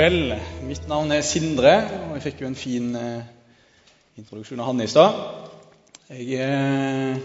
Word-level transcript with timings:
kveld. 0.00 0.30
Mitt 0.64 0.86
navn 0.88 1.10
er 1.12 1.24
Sindre, 1.26 1.74
og 2.06 2.14
jeg 2.16 2.22
fikk 2.24 2.38
jo 2.40 2.48
en 2.48 2.56
fin 2.56 2.86
eh, 2.96 3.26
introduksjon 4.16 4.62
av 4.62 4.70
Hanne 4.70 4.86
i 4.86 4.88
stad. 4.88 5.18
Jeg 6.08 6.38
er 6.40 7.18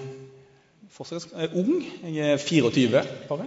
fortsatt 0.92 1.30
eh, 1.40 1.56
ung. 1.56 1.78
Jeg 2.04 2.34
er 2.34 2.42
24 2.42 3.04
bare. 3.30 3.46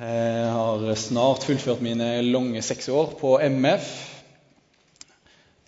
Jeg 0.00 0.48
har 0.56 0.82
snart 0.98 1.46
fullført 1.46 1.84
mine 1.84 2.08
lange 2.26 2.64
seks 2.66 2.90
år 2.90 3.14
på 3.20 3.36
MF. 3.52 3.92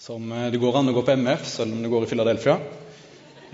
Som 0.03 0.27
eh, 0.35 0.49
det 0.51 0.63
går 0.65 0.81
an 0.81 0.91
å 0.91 0.97
gå 0.97 1.05
på 1.07 1.15
MF, 1.15 1.47
selv 1.53 1.77
om 1.77 1.87
det 1.87 1.93
går 1.93 2.09
i 2.09 2.11
Philadelphia. 2.17 2.59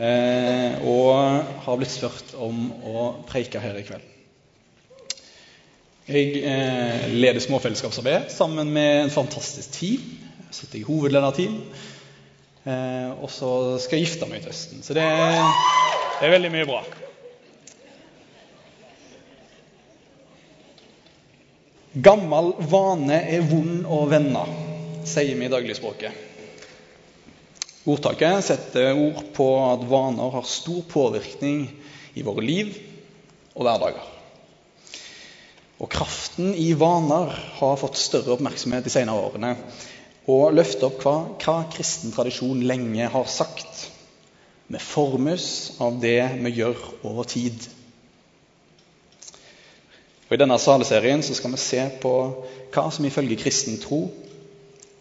Eh, 0.01 0.89
og 0.89 1.61
har 1.67 1.77
blitt 1.83 1.93
spurt 1.99 2.33
om 2.49 2.71
å 2.81 3.11
preike 3.29 3.61
her 3.61 3.77
i 3.77 3.85
kveld. 3.91 4.09
Jeg 6.09 6.41
eh, 6.43 7.11
leder 7.13 7.43
småfellesskapsarbeid 7.45 8.31
sammen 8.33 8.73
med 8.73 9.05
en 9.05 9.13
fantastisk 9.15 9.77
team. 9.77 10.07
Jeg 10.49 10.57
sitter 10.63 10.81
i 10.81 10.87
hovedlederteam. 10.89 11.61
Eh, 12.65 13.11
og 13.21 13.31
så 13.33 13.53
skal 13.83 13.99
jeg 14.01 14.09
gifte 14.09 14.29
meg 14.31 14.43
til 14.43 14.53
høsten. 14.53 14.83
Så 14.85 14.97
det 14.97 15.07
det 16.21 16.29
er 16.29 16.35
veldig 16.35 16.51
mye 16.53 16.67
bra. 16.69 16.83
Gammel 22.05 22.51
vane 22.69 23.17
er 23.33 23.47
vond 23.49 23.89
å 23.89 24.03
vende, 24.11 24.43
sier 25.09 25.33
vi 25.33 25.49
i 25.49 25.51
dagligspråket. 25.51 26.27
Ordtaket 27.89 28.45
setter 28.45 28.93
ord 28.93 29.33
på 29.33 29.49
at 29.65 29.89
vaner 29.89 30.37
har 30.37 30.45
stor 30.45 30.85
påvirkning 30.93 31.65
i 32.21 32.27
våre 32.27 32.45
liv 32.45 32.77
og 33.57 33.65
hverdager. 33.65 34.20
Og 35.81 35.89
kraften 35.89 36.53
i 36.55 36.75
vaner 36.77 37.33
har 37.57 37.79
fått 37.81 37.97
større 37.97 38.35
oppmerksomhet 38.35 38.85
de 38.85 38.93
senere 38.93 39.23
årene. 39.31 39.55
Og 40.29 40.53
løfter 40.53 40.91
opp 40.91 41.01
hva, 41.05 41.15
hva 41.41 41.57
kristen 41.73 42.13
tradisjon 42.13 42.61
lenge 42.69 43.09
har 43.09 43.29
sagt. 43.33 43.87
Vi 44.71 44.79
formes 44.85 45.47
av 45.83 45.97
det 46.03 46.21
vi 46.45 46.53
gjør 46.61 46.83
over 47.09 47.25
tid. 47.27 47.57
Og 50.29 50.37
I 50.37 50.39
denne 50.39 50.61
saleserien 50.63 51.25
skal 51.27 51.57
vi 51.57 51.63
se 51.63 51.87
på 52.03 52.13
hva 52.71 52.85
som 52.95 53.09
ifølge 53.09 53.41
kristen 53.41 53.81
tro 53.83 54.05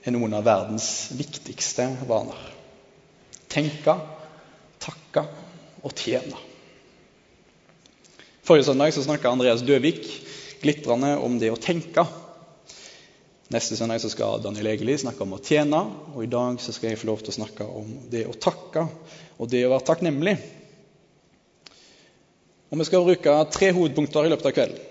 er 0.02 0.16
noen 0.16 0.34
av 0.34 0.48
verdens 0.48 1.10
viktigste 1.14 1.86
vaner. 2.10 2.40
Tenke, 3.52 3.94
takke 4.82 5.28
og 5.84 5.94
tjene. 5.94 6.40
Forrige 8.48 8.72
søndag 8.72 8.96
snakka 8.96 9.30
Andreas 9.30 9.62
Døvik 9.62 10.08
glitrende 10.62 11.16
om 11.24 11.38
det 11.40 11.52
å 11.54 11.60
tenke. 11.60 12.06
Neste 13.50 13.78
søndag 13.80 14.04
skal 14.06 14.44
Daniel 14.44 14.70
Egeli 14.70 14.94
snakke 15.02 15.26
om 15.26 15.34
å 15.34 15.42
tjene, 15.42 15.80
og 16.14 16.22
i 16.22 16.30
dag 16.30 16.60
skal 16.62 16.92
jeg 16.92 17.00
få 17.02 17.10
lov 17.10 17.24
til 17.24 17.34
å 17.34 17.38
snakke 17.40 17.66
om 17.66 17.96
det 18.12 18.28
å 18.30 18.36
takke 18.38 18.86
og 19.40 19.50
det 19.50 19.64
å 19.66 19.72
være 19.74 19.88
takknemlig. 19.88 20.36
Og 22.70 22.78
Vi 22.78 22.86
skal 22.86 23.08
bruke 23.08 23.38
tre 23.50 23.72
hovedpunkter 23.74 24.28
i 24.28 24.30
løpet 24.30 24.52
av 24.52 24.54
kvelden. 24.54 24.84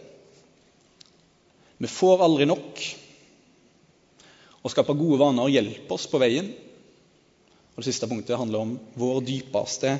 Vi 1.78 1.86
får 1.86 2.24
aldri 2.26 2.48
nok. 2.50 2.80
Å 4.66 4.72
skape 4.72 4.96
gode 4.98 5.20
vaner 5.22 5.52
hjelper 5.52 5.94
oss 5.94 6.08
på 6.10 6.18
veien. 6.18 6.50
Og 7.76 7.78
Det 7.78 7.92
siste 7.92 8.08
punktet 8.10 8.40
handler 8.40 8.64
om 8.64 8.72
vår 8.98 9.22
dypeste 9.28 9.94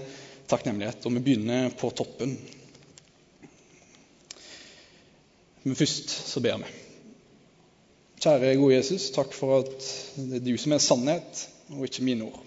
takknemlighet. 0.50 1.06
Og 1.06 1.14
vi 1.14 1.22
begynner 1.28 1.70
på 1.78 1.92
toppen. 1.94 2.34
Men 5.68 5.76
først 5.76 6.08
så 6.30 6.40
ber 6.40 6.62
vi. 6.62 6.68
Kjære 8.24 8.54
gode 8.56 8.74
Jesus, 8.78 9.10
takk 9.12 9.34
for 9.36 9.60
at 9.60 9.88
det 10.16 10.38
er 10.40 10.46
du 10.46 10.54
som 10.58 10.72
er 10.72 10.80
sannhet, 10.80 11.42
og 11.76 11.84
ikke 11.84 12.06
mine 12.06 12.24
ord. 12.24 12.40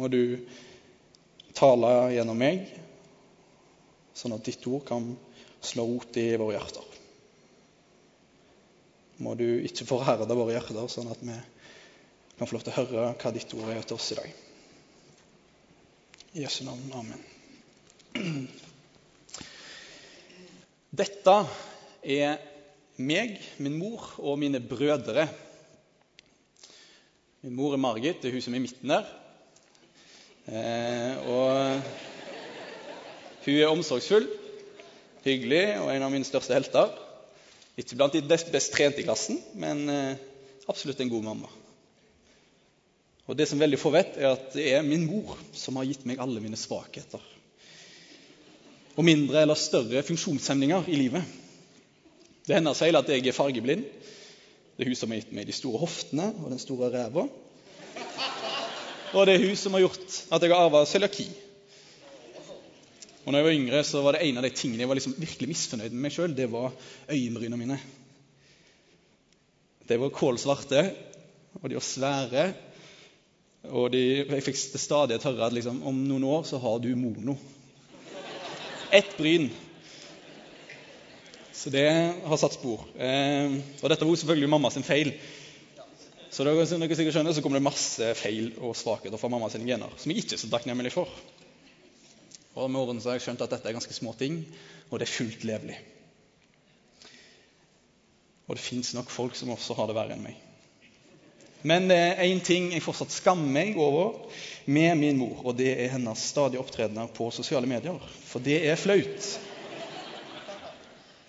Må 0.00 0.08
du 0.08 0.38
tale 1.54 1.90
gjennom 2.14 2.40
meg, 2.40 2.64
sånn 4.16 4.32
at 4.34 4.46
ditt 4.48 4.64
ord 4.70 4.82
kan 4.88 5.10
slå 5.60 5.84
rot 5.90 6.16
i 6.18 6.24
våre 6.40 6.56
hjerter. 6.56 6.88
Må 9.22 9.36
du 9.38 9.44
ikke 9.68 9.86
forherde 9.92 10.24
våre 10.32 10.56
hjerter, 10.56 10.88
sånn 10.90 11.12
at 11.12 11.20
vi 11.20 11.36
kan 12.38 12.48
få 12.48 12.56
lov 12.56 12.64
til 12.64 12.72
å 12.72 12.78
høre 12.80 13.12
hva 13.20 13.34
ditt 13.36 13.54
ord 13.60 13.74
er 13.76 13.84
til 13.84 14.00
oss 14.00 14.08
i 14.16 14.18
dag. 14.22 14.40
I 16.32 16.48
Jesu 16.48 16.64
navn. 16.64 16.88
Amen. 16.96 18.48
Dette 21.04 21.38
er 22.02 22.53
meg, 22.96 23.38
min 23.58 23.76
mor 23.78 24.06
og 24.22 24.38
mine 24.38 24.60
brødre. 24.62 25.26
Min 27.42 27.56
mor 27.58 27.74
er 27.74 27.82
Margit, 27.82 28.22
det 28.22 28.30
er 28.30 28.36
hun 28.36 28.44
som 28.44 28.54
er 28.54 28.62
i 28.62 28.64
midten 28.64 28.92
der. 28.92 29.08
Eh, 30.44 31.28
og 31.28 31.80
hun 33.44 33.58
er 33.58 33.72
omsorgsfull, 33.72 34.28
hyggelig 35.24 35.64
og 35.80 35.90
en 35.92 36.06
av 36.06 36.12
mine 36.12 36.28
største 36.28 36.56
helter. 36.56 36.92
Ikke 37.80 37.98
blant 37.98 38.14
de 38.14 38.22
best, 38.22 38.52
best 38.54 38.72
trente 38.76 39.02
i 39.02 39.06
klassen, 39.06 39.40
men 39.58 39.84
eh, 39.90 40.24
absolutt 40.70 41.00
en 41.02 41.12
god 41.12 41.26
mamma. 41.26 41.50
Og 43.24 43.36
Det 43.36 43.48
som 43.48 43.60
veldig 43.60 43.80
få 43.80 43.90
vet, 43.94 44.18
er 44.20 44.34
at 44.34 44.52
det 44.52 44.66
er 44.76 44.84
min 44.84 45.06
mor 45.08 45.38
som 45.56 45.80
har 45.80 45.88
gitt 45.88 46.04
meg 46.06 46.20
alle 46.20 46.42
mine 46.44 46.58
svakheter. 46.60 47.22
Og 48.94 49.04
mindre 49.04 49.40
eller 49.42 49.58
større 49.58 50.04
funksjonshemninger 50.06 50.92
i 50.92 50.98
livet. 51.00 51.24
Det 52.44 52.58
hender 52.58 52.76
seg 52.76 52.92
at 52.98 53.08
jeg 53.08 53.24
er 53.24 53.36
fargeblind. 53.36 53.86
Det 54.74 54.84
er 54.84 54.90
hun 54.90 54.98
som 54.98 55.12
har 55.14 55.22
gitt 55.22 55.32
meg 55.32 55.46
de 55.48 55.54
store 55.56 55.80
hoftene 55.80 56.26
og 56.42 56.50
den 56.52 56.60
store 56.60 56.90
ræva. 56.92 57.24
Og 59.14 59.26
det 59.28 59.36
er 59.36 59.46
hun 59.46 59.56
som 59.56 59.76
har 59.76 59.84
gjort 59.84 60.18
at 60.34 60.44
jeg 60.44 60.52
har 60.52 60.66
arva 60.66 60.82
cøliaki. 60.90 61.28
Og 63.24 63.32
når 63.32 63.38
jeg 63.38 63.46
var 63.46 63.56
yngre, 63.56 63.82
så 63.86 64.02
var 64.04 64.16
det 64.16 64.26
en 64.26 64.40
av 64.40 64.44
de 64.44 64.52
tingene 64.52 64.84
jeg 64.84 64.90
var 64.90 64.98
liksom 64.98 65.16
virkelig 65.16 65.48
misfornøyd 65.54 65.94
med 65.94 66.02
meg 66.04 66.12
sjøl, 66.12 66.34
det 66.36 66.50
var 66.52 66.74
øyenbrynene 67.08 67.60
mine. 67.60 67.78
De 69.88 70.00
var 70.00 70.12
kålsvarte, 70.12 70.82
og 71.62 71.68
de 71.70 71.78
var 71.78 71.86
svære. 71.86 72.46
Og 73.72 73.88
de, 73.94 74.02
jeg 74.26 74.44
fikk 74.44 74.58
til 74.58 74.82
stadighet 74.82 75.24
høre 75.24 75.46
at 75.46 75.56
liksom, 75.56 75.80
om 75.88 76.04
noen 76.04 76.26
år 76.28 76.44
så 76.50 76.60
har 76.60 76.82
du 76.84 76.90
mono. 76.98 77.38
Ett 78.92 79.16
bryn 79.16 79.48
så 81.54 81.70
det 81.70 81.86
har 82.26 82.38
satt 82.40 82.56
spor. 82.56 82.82
Eh, 82.98 83.54
og 83.80 83.90
dette 83.90 84.06
var 84.06 84.20
selvfølgelig 84.20 84.50
mamma 84.50 84.70
sin 84.74 84.86
feil. 84.86 85.12
Så 86.34 86.42
dere, 86.42 86.66
som 86.66 86.82
dere 86.82 86.96
sikkert 86.98 87.14
skjønner, 87.14 87.34
så 87.36 87.42
kommer 87.44 87.60
det 87.60 87.68
masse 87.68 88.08
feil 88.18 88.50
og 88.58 88.74
svakheter 88.74 89.20
fra 89.20 89.30
mamma 89.30 89.46
sine 89.52 89.68
gener 89.68 89.92
som 90.00 90.10
jeg 90.10 90.24
ikke 90.24 90.34
er 90.34 90.42
så 90.42 90.50
takknemlig 90.50 90.90
for. 90.96 91.10
Og 92.58 92.70
med 92.70 92.80
årene 92.80 93.02
så 93.02 93.12
har 93.12 93.20
jeg 93.20 93.28
skjønt 93.28 93.44
at 93.46 93.54
dette 93.54 93.70
er 93.70 93.76
ganske 93.76 93.94
små 93.94 94.14
ting, 94.18 94.40
og 94.90 94.98
det 94.98 95.06
er 95.06 95.14
fullt 95.14 95.46
levelig. 95.46 95.78
Og 98.48 98.58
det 98.58 98.64
fins 98.64 98.92
nok 98.98 99.14
folk 99.14 99.38
som 99.38 99.54
også 99.54 99.78
har 99.78 99.88
det 99.88 99.96
verre 99.96 100.18
enn 100.18 100.26
meg. 100.26 100.42
Men 101.64 101.86
det 101.88 101.96
er 101.96 102.26
én 102.26 102.42
ting 102.44 102.72
jeg 102.74 102.84
fortsatt 102.84 103.14
skammer 103.14 103.48
meg 103.48 103.78
over 103.80 104.18
med 104.66 104.98
min 105.00 105.16
mor, 105.22 105.38
og 105.46 105.56
det 105.56 105.70
er 105.78 105.94
hennes 105.94 106.26
stadige 106.34 106.60
opptredener 106.60 107.08
på 107.14 107.30
sosiale 107.32 107.70
medier. 107.70 108.02
For 108.28 108.42
det 108.42 108.58
er 108.68 108.76
flaut. 108.76 109.30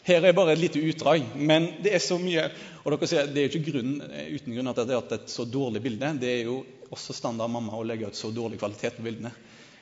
Her 0.06 0.22
er 0.22 0.36
bare 0.38 0.54
et 0.54 0.62
lite 0.62 0.82
utdrag, 0.86 1.24
men 1.36 1.72
det 1.82 1.96
er 1.98 2.04
så 2.04 2.20
mye 2.22 2.44
og 2.86 2.94
dere 2.94 3.08
ser, 3.10 3.30
Det 3.34 3.42
er 3.42 3.48
jo 3.48 3.58
ikke 3.58 3.72
grunn, 3.72 3.96
uten 4.06 4.54
grunn 4.54 4.70
at 4.70 4.82
det 4.86 4.94
er 4.94 5.14
et 5.16 5.32
så 5.34 5.46
dårlig 5.50 5.82
bilde. 5.82 6.12
Det 6.22 6.30
er 6.30 6.44
jo 6.46 6.60
også 6.94 7.16
standard 7.18 7.50
mamma 7.50 7.74
å 7.74 7.86
legge 7.88 8.06
ut 8.06 8.18
så 8.18 8.30
dårlig 8.30 8.60
kvalitet 8.62 9.00
på 9.00 9.06
bildene. 9.08 9.32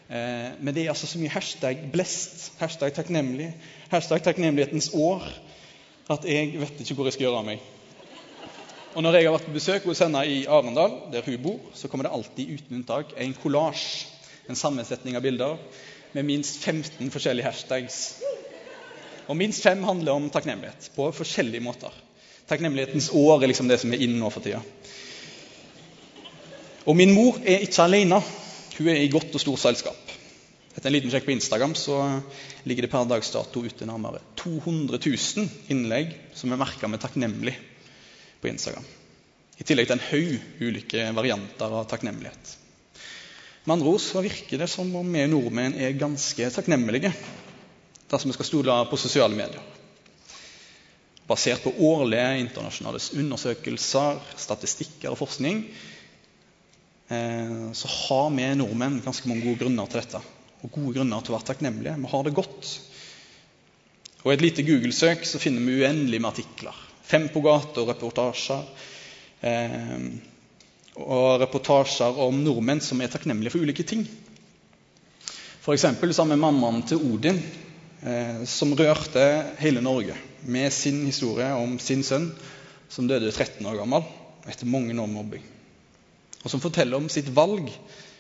Eh, 0.07 0.55
men 0.59 0.71
det 0.71 0.85
er 0.85 0.93
altså 0.93 1.09
så 1.11 1.19
mye 1.19 1.33
hashtag 1.33 1.83
'blest', 1.91 2.53
hashtag 2.59 2.95
'takknemlig', 2.95 3.51
hashtag 3.91 4.23
'takknemlighetens 4.23 4.93
år' 4.95 5.27
at 6.09 6.25
jeg 6.25 6.59
vet 6.59 6.79
ikke 6.79 6.95
hvor 6.95 7.05
jeg 7.05 7.13
skal 7.13 7.27
gjøre 7.27 7.43
av 7.43 7.45
meg. 7.45 7.59
Og 8.95 9.03
Når 9.03 9.13
jeg 9.13 9.25
har 9.25 9.33
vært 9.33 9.45
på 9.45 9.59
besøk 9.59 9.85
hos 9.89 9.99
henne 9.99 10.25
i 10.27 10.45
Arendal, 10.45 11.11
der 11.11 11.25
hun 11.25 11.43
bor, 11.43 11.59
så 11.73 11.87
kommer 11.87 12.07
det 12.07 12.13
alltid 12.13 12.49
uten 12.59 12.75
unntak 12.79 13.13
en 13.17 13.33
kollasj, 13.33 14.05
en 14.47 14.55
sammensetning 14.55 15.15
av 15.15 15.23
bilder, 15.23 15.57
med 16.13 16.23
minst 16.23 16.63
15 16.63 17.09
forskjellige 17.11 17.47
hashtags 17.47 18.23
og 19.27 19.37
minst 19.39 19.63
fem 19.63 19.83
handler 19.87 20.17
om 20.17 20.29
takknemlighet 20.33 20.89
på 20.95 21.09
forskjellige 21.15 21.63
måter. 21.63 21.93
Takknemlighetens 22.49 23.09
år 23.15 23.43
er 23.43 23.51
liksom 23.51 23.69
det 23.71 23.79
som 23.81 23.93
er 23.93 24.03
inn 24.03 24.17
nå 24.19 24.29
for 24.33 24.43
tida. 24.43 24.59
Og 26.83 26.97
min 26.99 27.13
mor 27.15 27.39
er 27.47 27.63
ikke 27.63 27.85
alene. 27.85 28.19
Hun 28.73 28.89
er 28.91 28.99
i 28.99 29.11
godt 29.11 29.35
og 29.35 29.41
stort 29.41 29.61
selskap. 29.61 30.13
Etter 30.73 30.89
en 30.89 30.95
liten 30.95 31.13
sjekk 31.13 31.27
på 31.27 31.35
Instagram 31.35 31.75
så 31.77 31.99
ligger 32.67 32.87
det 32.87 32.91
per 32.91 33.05
dags 33.07 33.29
dato 33.31 33.61
ute 33.61 33.85
nærmere 33.87 34.23
200 34.41 34.97
000 34.97 35.71
innlegg 35.71 36.15
som 36.35 36.51
er 36.51 36.59
merka 36.59 36.89
med 36.89 36.99
'takknemlig' 36.99 37.55
på 38.41 38.49
Instagram. 38.49 38.83
I 39.59 39.63
tillegg 39.63 39.87
til 39.87 39.99
en 39.99 40.07
haug 40.09 40.65
ulike 40.65 41.05
varianter 41.13 41.77
av 41.77 41.85
takknemlighet. 41.87 42.57
Med 43.63 43.75
andre 43.77 43.93
ord 43.93 44.01
så 44.01 44.23
virker 44.25 44.57
det 44.57 44.67
som 44.67 44.89
om 44.95 45.13
vi 45.13 45.27
nordmenn 45.29 45.77
er 45.79 45.93
ganske 45.95 46.49
takknemlige 46.51 47.13
dersom 48.13 48.31
vi 48.31 48.37
skal 48.37 48.47
stole 48.47 48.77
på 48.89 48.99
sosiale 48.99 49.35
medier. 49.37 49.61
Basert 51.27 51.63
på 51.63 51.73
årlige 51.87 52.39
internasjonale 52.43 52.99
undersøkelser, 53.19 54.19
statistikker 54.37 55.13
og 55.13 55.19
forskning, 55.21 55.63
eh, 57.09 57.59
så 57.73 57.91
har 57.97 58.31
vi 58.35 58.49
nordmenn 58.59 59.01
ganske 59.05 59.29
mange 59.29 59.45
gode 59.47 59.63
grunner 59.63 59.89
til 59.89 60.01
dette. 60.01 60.23
Og 60.63 60.71
gode 60.71 60.97
grunner 60.97 61.23
til 61.23 61.33
å 61.33 61.37
være 61.37 61.49
takknemlige. 61.51 61.95
Vi 61.99 62.11
har 62.11 62.27
det 62.27 62.35
godt. 62.35 62.73
Og 64.23 64.31
I 64.31 64.35
et 64.37 64.43
lite 64.45 64.63
Google-søk 64.67 65.25
så 65.27 65.39
finner 65.39 65.63
vi 65.63 65.81
uendelig 65.83 66.21
med 66.21 66.29
artikler. 66.29 66.75
Fem 67.03 67.27
på 67.31 67.41
gata, 67.43 67.81
og 67.81 67.89
reportasjer. 67.91 68.61
Eh, 69.43 70.05
og 71.01 71.41
reportasjer 71.41 72.19
om 72.21 72.43
nordmenn 72.45 72.83
som 72.83 73.01
er 73.01 73.11
takknemlige 73.11 73.55
for 73.55 73.65
ulike 73.65 73.83
ting. 73.87 74.05
F.eks. 75.63 75.87
sammen 76.11 76.35
med 76.35 76.43
mammaen 76.43 76.83
til 76.87 76.99
Odin, 76.99 77.39
som 78.49 78.73
rørte 78.75 79.23
hele 79.61 79.81
Norge 79.83 80.15
med 80.43 80.73
sin 80.75 81.05
historie 81.07 81.47
om 81.55 81.77
sin 81.79 82.03
sønn 82.03 82.31
som 82.91 83.07
døde 83.07 83.31
13 83.31 83.63
år 83.65 83.79
gammel 83.79 84.03
etter 84.49 84.67
mange 84.67 84.91
år 84.91 85.07
med 85.07 85.15
mobbing. 85.15 85.45
Og 86.43 86.51
som 86.51 86.59
forteller 86.59 86.99
om 86.99 87.07
sitt 87.11 87.29
valg. 87.31 87.69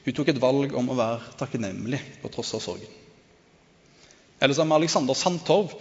Hun 0.05 0.15
tok 0.15 0.31
et 0.31 0.39
valg 0.39 0.75
om 0.79 0.87
å 0.91 0.95
være 0.95 1.35
takknemlig 1.39 1.99
på 2.21 2.31
tross 2.31 2.53
av 2.55 2.63
sorgen. 2.63 2.91
Eller 4.39 4.55
som 4.55 4.71
Alexander 4.75 5.15
Sandtorv, 5.15 5.75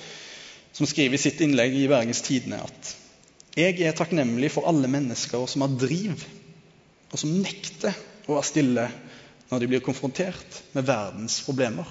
som 0.75 0.87
skriver 0.89 1.19
i 1.19 1.23
sitt 1.23 1.41
innlegg 1.43 1.75
i 1.79 1.89
Bergens 1.91 2.23
Tidende 2.27 2.63
at 2.67 2.93
jeg 3.59 3.83
er 3.85 3.93
takknemlig 3.93 4.49
for 4.55 4.65
alle 4.71 4.89
mennesker 4.89 5.45
som 5.51 5.65
har 5.67 5.75
driv, 5.77 6.23
og 7.13 7.21
som 7.21 7.35
nekter 7.43 7.93
å 8.25 8.39
være 8.39 8.49
stille 8.49 8.87
når 9.51 9.61
de 9.61 9.69
blir 9.69 9.83
konfrontert 9.85 10.63
med 10.73 10.87
verdens 10.89 11.43
problemer. 11.45 11.85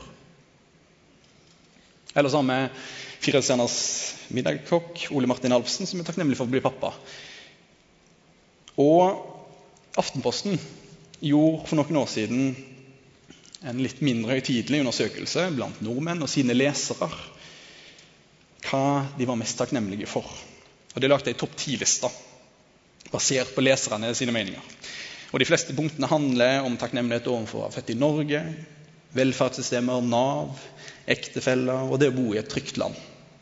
Eller 2.14 2.30
så 2.30 2.42
har 2.42 2.48
vi 2.48 2.68
Firestjerners 3.22 3.76
middagkokk 4.34 5.08
Ole 5.12 5.28
Martin 5.30 5.54
Alfsen, 5.56 5.88
som 5.88 6.00
er 6.02 6.08
takknemlig 6.08 6.38
for 6.40 6.50
å 6.50 6.52
bli 6.52 6.64
pappa. 6.64 6.94
Og 8.82 9.28
Aftenposten 10.00 10.56
gjorde 11.22 11.68
for 11.68 11.76
noen 11.78 11.98
år 12.00 12.08
siden 12.08 12.54
en 13.68 13.82
litt 13.84 14.00
mindre 14.02 14.38
høytidelig 14.38 14.80
undersøkelse 14.82 15.50
blant 15.58 15.82
nordmenn 15.84 16.24
og 16.24 16.32
sine 16.32 16.56
lesere 16.56 17.10
hva 18.66 18.84
de 19.18 19.28
var 19.28 19.40
mest 19.40 19.60
takknemlige 19.60 20.08
for. 20.10 20.26
Og 20.96 21.04
De 21.04 21.10
lagde 21.12 21.32
ei 21.32 21.38
topp 21.38 21.58
ti-liste 21.60 22.10
basert 23.12 23.52
på 23.56 23.64
leserne 23.64 24.14
sine 24.16 24.34
meninger. 24.36 24.64
Og 25.32 25.40
De 25.44 25.48
fleste 25.48 25.76
punktene 25.76 26.10
handler 26.12 26.64
om 26.66 26.80
takknemlighet 26.80 27.28
overfor 27.32 27.72
født 27.76 27.94
i 27.94 28.00
Norge, 28.00 28.42
velferdssystemer, 29.18 30.04
Nav, 30.06 30.60
ektefeller 31.10 31.90
og 31.92 32.00
det 32.02 32.12
å 32.12 32.16
bo 32.16 32.32
i 32.34 32.40
et 32.42 32.50
trygt 32.52 32.80
land. 32.82 32.96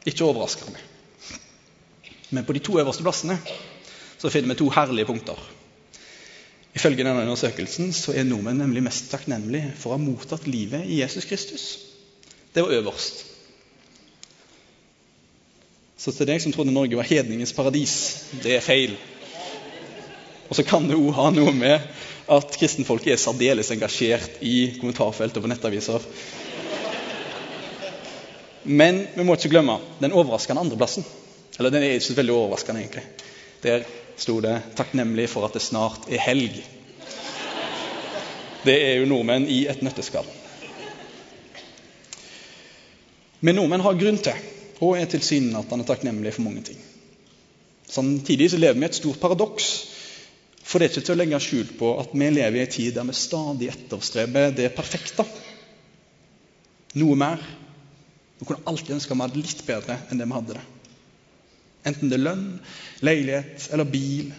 Ikke 0.08 0.26
overraskende. 0.26 0.80
Men 2.30 2.46
på 2.46 2.54
de 2.54 2.62
to 2.64 2.78
øverste 2.80 3.06
plassene 3.06 3.38
så 4.20 4.30
finner 4.30 4.54
vi 4.54 4.60
to 4.60 4.70
herlige 4.74 5.10
punkter. 5.10 5.40
Ifølge 6.76 7.04
denne 7.04 7.24
undersøkelsen 7.26 7.94
så 7.96 8.14
er 8.14 8.28
nordmenn 8.28 8.62
nemlig 8.62 8.84
mest 8.86 9.10
takknemlige 9.12 9.74
for 9.80 9.92
å 9.92 9.98
ha 9.98 10.04
mottatt 10.04 10.46
livet 10.48 10.86
i 10.86 11.02
Jesus 11.02 11.26
Kristus. 11.30 11.66
Det 12.54 12.64
var 12.64 12.76
øverst. 12.78 13.26
Så 16.00 16.14
til 16.16 16.30
deg 16.30 16.40
som 16.42 16.54
trodde 16.56 16.72
Norge 16.72 16.96
var 16.96 17.10
hedningens 17.10 17.54
paradis, 17.54 17.96
det 18.44 18.56
er 18.56 18.64
feil. 18.64 18.94
Og 20.48 20.56
så 20.56 20.64
kan 20.66 20.88
det 20.88 20.98
òg 20.98 21.12
ha 21.18 21.28
noe 21.34 21.52
med 21.54 21.84
at 22.30 22.58
kristenfolket 22.60 23.16
er 23.16 23.22
særdeles 23.22 23.72
engasjert 23.74 24.42
i 24.46 24.76
kommentarfeltet 24.80 25.42
på 25.42 25.50
nettaviser. 25.50 26.04
Men 28.64 29.02
vi 29.16 29.26
må 29.26 29.36
ikke 29.36 29.50
glemme 29.56 29.80
den 30.02 30.14
overraskende 30.14 30.62
andreplassen. 30.62 31.06
Eller 31.58 31.74
den 31.74 31.84
er 31.84 31.96
ikke 31.98 32.06
så 32.06 32.18
veldig 32.20 32.36
overraskende, 32.36 32.84
egentlig. 32.84 33.06
Der 33.64 33.84
sto 34.18 34.40
det 34.42 34.62
'takknemlig 34.76 35.30
for 35.30 35.46
at 35.46 35.54
det 35.54 35.62
snart 35.62 36.08
er 36.12 36.20
helg'. 36.20 36.62
Det 38.66 38.76
er 38.76 38.94
jo 39.00 39.06
nordmenn 39.06 39.48
i 39.48 39.66
et 39.68 39.82
nøtteskall. 39.82 40.26
Men 43.42 43.56
nordmenn 43.56 43.82
har 43.82 43.94
grunn 44.00 44.18
til, 44.18 44.36
og 44.82 44.98
er 45.00 45.06
tilsynelatende 45.06 45.86
takknemlige 45.86 46.32
for 46.32 46.42
mange 46.42 46.62
ting. 46.62 46.78
Samtidig 47.90 48.52
så 48.52 48.58
lever 48.58 48.74
vi 48.74 48.86
i 48.86 48.86
et 48.86 48.96
stort 48.96 49.20
paradoks. 49.20 49.88
For 50.70 50.78
det 50.78 50.86
er 50.86 50.92
ikke 50.94 51.06
til 51.08 51.16
å 51.16 51.18
legge 51.18 51.38
skjul 51.42 51.70
på 51.80 51.88
at 51.98 52.12
vi 52.14 52.28
lever 52.30 52.60
i 52.60 52.62
en 52.62 52.70
tid 52.70 52.94
der 52.94 53.08
vi 53.08 53.16
stadig 53.18 53.72
etterstreber 53.72 54.52
det 54.54 54.68
perfekte. 54.78 55.26
Noe 57.02 57.16
mer. 57.18 57.42
Vi 58.38 58.46
kunne 58.46 58.70
alltid 58.70 58.94
ønske 59.00 59.18
vi 59.18 59.26
hadde 59.26 59.42
litt 59.42 59.64
bedre 59.66 59.98
enn 60.12 60.22
det 60.22 60.28
vi 60.30 60.38
hadde 60.38 60.60
det. 60.60 60.68
Enten 61.90 62.12
det 62.12 62.20
er 62.20 62.26
lønn, 62.28 62.46
leilighet 63.02 63.66
eller 63.74 63.90
bil. 63.90 64.30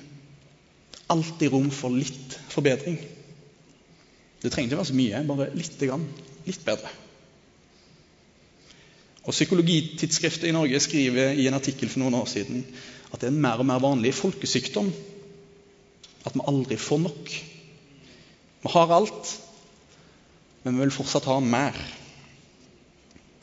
Alltid 1.10 1.50
rom 1.50 1.66
for 1.74 1.90
litt 1.98 2.38
forbedring. 2.52 3.00
Det 4.40 4.52
trenger 4.54 4.70
ikke 4.70 4.80
være 4.84 4.92
så 4.92 4.98
mye, 5.00 5.26
bare 5.26 5.50
litt 5.58 5.82
grann. 5.82 6.06
Litt 6.46 6.62
bedre. 6.64 6.94
Og 9.26 9.34
Psykologitidsskriftet 9.34 10.46
i 10.48 10.54
Norge 10.54 10.78
skriver 10.80 11.34
i 11.34 11.50
en 11.50 11.58
artikkel 11.58 11.90
for 11.90 12.04
noen 12.04 12.22
år 12.22 12.30
siden 12.30 12.62
at 13.10 13.18
det 13.18 13.26
er 13.26 13.34
en 13.34 13.42
mer 13.42 13.60
og 13.60 13.66
mer 13.66 13.82
vanlig 13.82 14.14
folkesykdom 14.14 14.94
at 16.24 16.36
vi 16.36 16.44
aldri 16.46 16.76
får 16.80 17.02
nok. 17.06 17.32
Vi 18.60 18.72
har 18.74 18.92
alt, 18.92 19.32
men 20.62 20.76
vi 20.76 20.84
vil 20.84 20.94
fortsatt 20.94 21.28
ha 21.30 21.38
mer. 21.40 21.76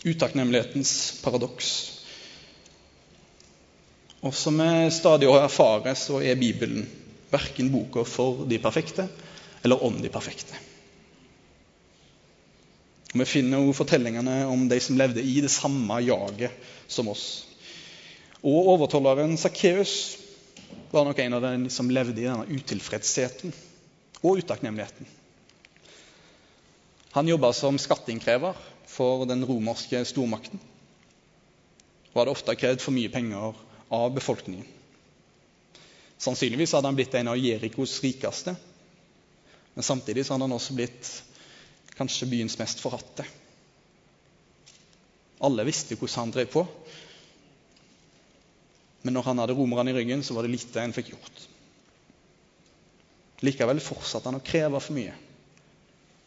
Utakknemlighetens 0.06 0.92
paradoks. 1.24 1.72
Og 4.22 4.34
som 4.36 4.58
vi 4.62 4.90
stadig 4.94 5.30
erfarer, 5.30 5.98
så 5.98 6.22
er 6.22 6.40
Bibelen 6.40 6.86
verken 7.32 7.72
boka 7.74 8.06
for 8.08 8.46
de 8.50 8.60
perfekte 8.62 9.08
eller 9.66 9.84
om 9.84 9.98
de 10.02 10.10
perfekte. 10.10 10.56
Og 13.14 13.22
Vi 13.24 13.26
finner 13.26 13.64
jo 13.64 13.74
fortellingene 13.74 14.46
om 14.46 14.68
de 14.70 14.80
som 14.84 14.98
levde 15.00 15.24
i 15.24 15.40
det 15.42 15.52
samme 15.52 16.02
jaget 16.06 16.54
som 16.88 17.10
oss. 17.10 17.48
Og 18.44 18.70
overtolleren 18.76 19.38
Sakkeus 19.40 20.18
var 20.92 21.06
nok 21.06 21.20
en 21.20 21.34
av 21.34 21.42
dem 21.42 21.70
som 21.70 21.90
levde 21.92 22.22
i 22.22 22.26
denne 22.28 22.48
utilfredsheten 22.48 23.54
og 24.24 24.40
utakknemligheten. 24.42 25.08
Han 27.18 27.28
jobba 27.30 27.52
som 27.54 27.78
skatteinnkrever 27.82 28.58
for 28.88 29.26
den 29.30 29.46
romerske 29.48 30.04
stormakten 30.08 30.62
og 32.14 32.22
hadde 32.24 32.34
ofte 32.34 32.56
krevd 32.58 32.82
for 32.82 32.96
mye 32.96 33.12
penger 33.14 33.58
av 33.94 34.14
befolkningen. 34.16 34.66
Sannsynligvis 36.18 36.72
hadde 36.74 36.90
han 36.90 36.98
blitt 36.98 37.14
en 37.14 37.30
av 37.30 37.38
Jerikos 37.38 38.00
rikeste, 38.02 38.56
men 39.76 39.86
samtidig 39.86 40.24
hadde 40.26 40.48
han 40.48 40.56
også 40.56 40.74
blitt 40.74 41.12
kanskje 41.98 42.30
byens 42.32 42.58
mest 42.58 42.82
forhatte. 42.82 43.26
Alle 45.46 45.68
visste 45.68 45.94
hvordan 45.94 46.24
han 46.24 46.34
drev 46.34 46.50
på, 46.50 46.64
men 49.08 49.16
når 49.16 49.24
han 49.30 49.40
hadde 49.40 49.56
romerne 49.56 49.94
i 49.94 49.96
ryggen, 49.96 50.20
så 50.20 50.36
var 50.36 50.44
det 50.44 50.52
lite 50.52 50.82
en 50.84 50.92
fikk 50.92 51.14
gjort. 51.14 51.44
Likevel 53.48 53.80
fortsatte 53.80 54.28
han 54.28 54.42
å 54.42 54.44
kreve 54.44 54.82
for 54.84 54.98
mye. 54.98 55.14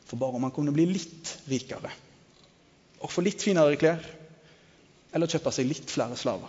For 0.09 0.17
bare 0.17 0.39
om 0.39 0.47
han 0.47 0.55
kunne 0.57 0.73
bli 0.73 0.87
litt 0.89 1.35
rikere 1.51 1.93
og 3.01 3.13
få 3.13 3.23
litt 3.25 3.45
finere 3.45 3.77
klær 3.81 4.01
eller 5.13 5.31
kjøpe 5.31 5.53
seg 5.55 5.69
litt 5.69 5.93
flere 5.93 6.17
slaver. 6.17 6.49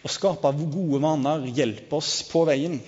Å 0.00 0.12
skape 0.12 0.52
gode 0.56 1.00
vaner 1.04 1.44
hjelper 1.50 1.98
oss 2.00 2.20
på 2.30 2.44
veien. 2.48 2.78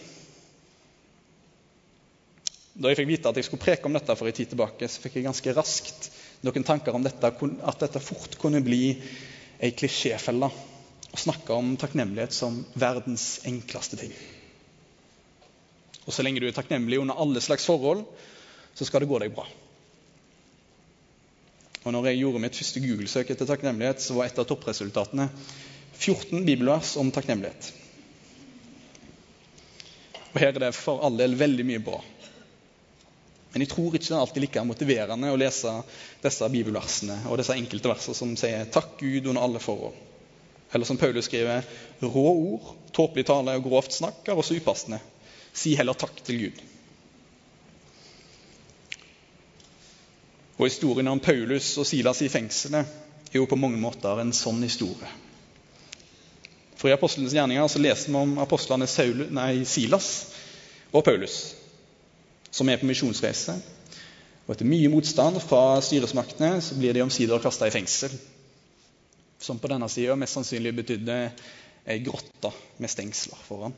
Da 2.78 2.88
jeg 2.88 3.02
fikk 3.02 3.10
vite 3.10 3.32
at 3.32 3.36
jeg 3.40 3.48
skulle 3.50 3.64
preke 3.64 3.90
om 3.90 3.96
dette 3.96 4.16
for 4.16 4.30
en 4.30 4.36
tid 4.40 4.52
tilbake, 4.52 4.88
så 4.88 5.02
fikk 5.02 5.18
jeg 5.18 5.26
ganske 5.28 5.56
raskt 5.56 6.12
noen 6.46 6.66
tanker 6.66 6.94
om 6.94 7.04
dette, 7.04 7.32
at 7.32 7.80
dette 7.82 8.02
fort 8.02 8.36
kunne 8.40 8.62
bli 8.64 8.82
ei 9.58 9.72
klisjéfelle 9.74 10.48
å 11.08 11.18
snakke 11.18 11.54
om 11.56 11.72
takknemlighet 11.80 12.34
som 12.36 12.60
verdens 12.78 13.40
enkleste 13.48 13.98
ting. 14.00 14.12
Og 16.06 16.14
så 16.14 16.24
lenge 16.24 16.40
du 16.40 16.48
er 16.48 16.56
takknemlig 16.56 17.00
under 17.02 17.18
alle 17.20 17.42
slags 17.44 17.66
forhold, 17.68 18.04
så 18.74 18.86
skal 18.86 19.02
det 19.02 19.10
gå 19.10 19.18
deg 19.20 19.34
bra. 19.34 19.46
Og 21.84 21.94
når 21.94 22.10
jeg 22.10 22.20
gjorde 22.22 22.42
mitt 22.42 22.56
første 22.58 22.82
Google-søk 22.84 23.32
etter 23.32 23.48
takknemlighet, 23.48 24.02
så 24.04 24.16
var 24.16 24.28
et 24.28 24.38
av 24.40 24.46
toppresultatene 24.48 25.28
14 25.98 26.44
bibelvers 26.46 26.94
om 27.00 27.10
takknemlighet. 27.14 27.72
Og 30.28 30.38
her 30.42 30.52
er 30.52 30.62
det 30.66 30.74
for 30.76 31.02
all 31.04 31.16
del 31.18 31.34
veldig 31.40 31.66
mye 31.66 31.82
bra. 31.82 31.98
Men 33.52 33.64
jeg 33.64 33.70
tror 33.72 33.94
ikke 33.94 34.04
det 34.04 34.14
er 34.14 34.20
alltid 34.20 34.44
like 34.44 34.64
motiverende 34.68 35.30
å 35.32 35.38
lese 35.40 35.72
disse 36.22 36.48
bibelversene 36.52 37.22
og 37.30 37.38
disse 37.40 37.56
enkelte 37.56 37.90
versene 37.90 38.18
som 38.18 38.36
sier 38.36 38.66
'takk 38.68 38.98
Gud 39.00 39.26
under 39.26 39.42
alle 39.42 39.58
forhold'. 39.58 40.04
Eller 40.72 40.84
som 40.84 40.96
Paulus 40.96 41.24
skriver 41.24 41.64
'rå 42.00 42.26
ord, 42.28 42.74
tåpelig 42.92 43.26
tale 43.26 43.56
og 43.56 43.64
grovt 43.64 43.92
snakk 43.92 44.28
er 44.28 44.36
også 44.36 44.58
upassende'. 44.60 45.00
Si 45.52 45.74
heller 45.76 45.94
takk 45.94 46.24
til 46.24 46.38
Gud. 46.38 46.60
Og 50.58 50.66
Historien 50.66 51.08
om 51.08 51.20
Paulus 51.20 51.78
og 51.78 51.86
Silas 51.86 52.22
i 52.22 52.28
fengselet 52.28 52.86
er 53.32 53.38
jo 53.38 53.46
på 53.46 53.56
mange 53.56 53.78
måter 53.78 54.20
en 54.20 54.32
sånn 54.32 54.62
historie. 54.62 55.08
For 56.76 56.88
I 56.88 56.94
apostlenes 56.94 57.34
gjerninger 57.34 57.68
så 57.68 57.78
leser 57.78 58.10
vi 58.10 58.18
om 58.18 58.38
apostlene 58.38 58.86
Saul, 58.86 59.26
nei, 59.34 59.64
Silas 59.64 60.26
og 60.92 61.04
Paulus, 61.04 61.54
som 62.50 62.68
er 62.68 62.80
på 62.80 62.88
misjonsreise. 62.88 63.56
Og 64.46 64.54
Etter 64.54 64.68
mye 64.68 64.88
motstand 64.88 65.40
fra 65.44 65.78
styresmaktene 65.84 66.62
så 66.64 66.76
blir 66.78 66.96
de 66.96 67.04
omsider 67.04 67.42
kasta 67.42 67.68
i 67.68 67.74
fengsel. 67.74 68.14
Som 69.38 69.60
på 69.60 69.70
denne 69.70 69.88
sida 69.92 70.16
mest 70.18 70.38
sannsynlig 70.38 70.72
betydde 70.78 71.18
ei 71.88 71.98
grotte 72.04 72.50
med 72.80 72.90
stengsler 72.90 73.40
foran. 73.48 73.76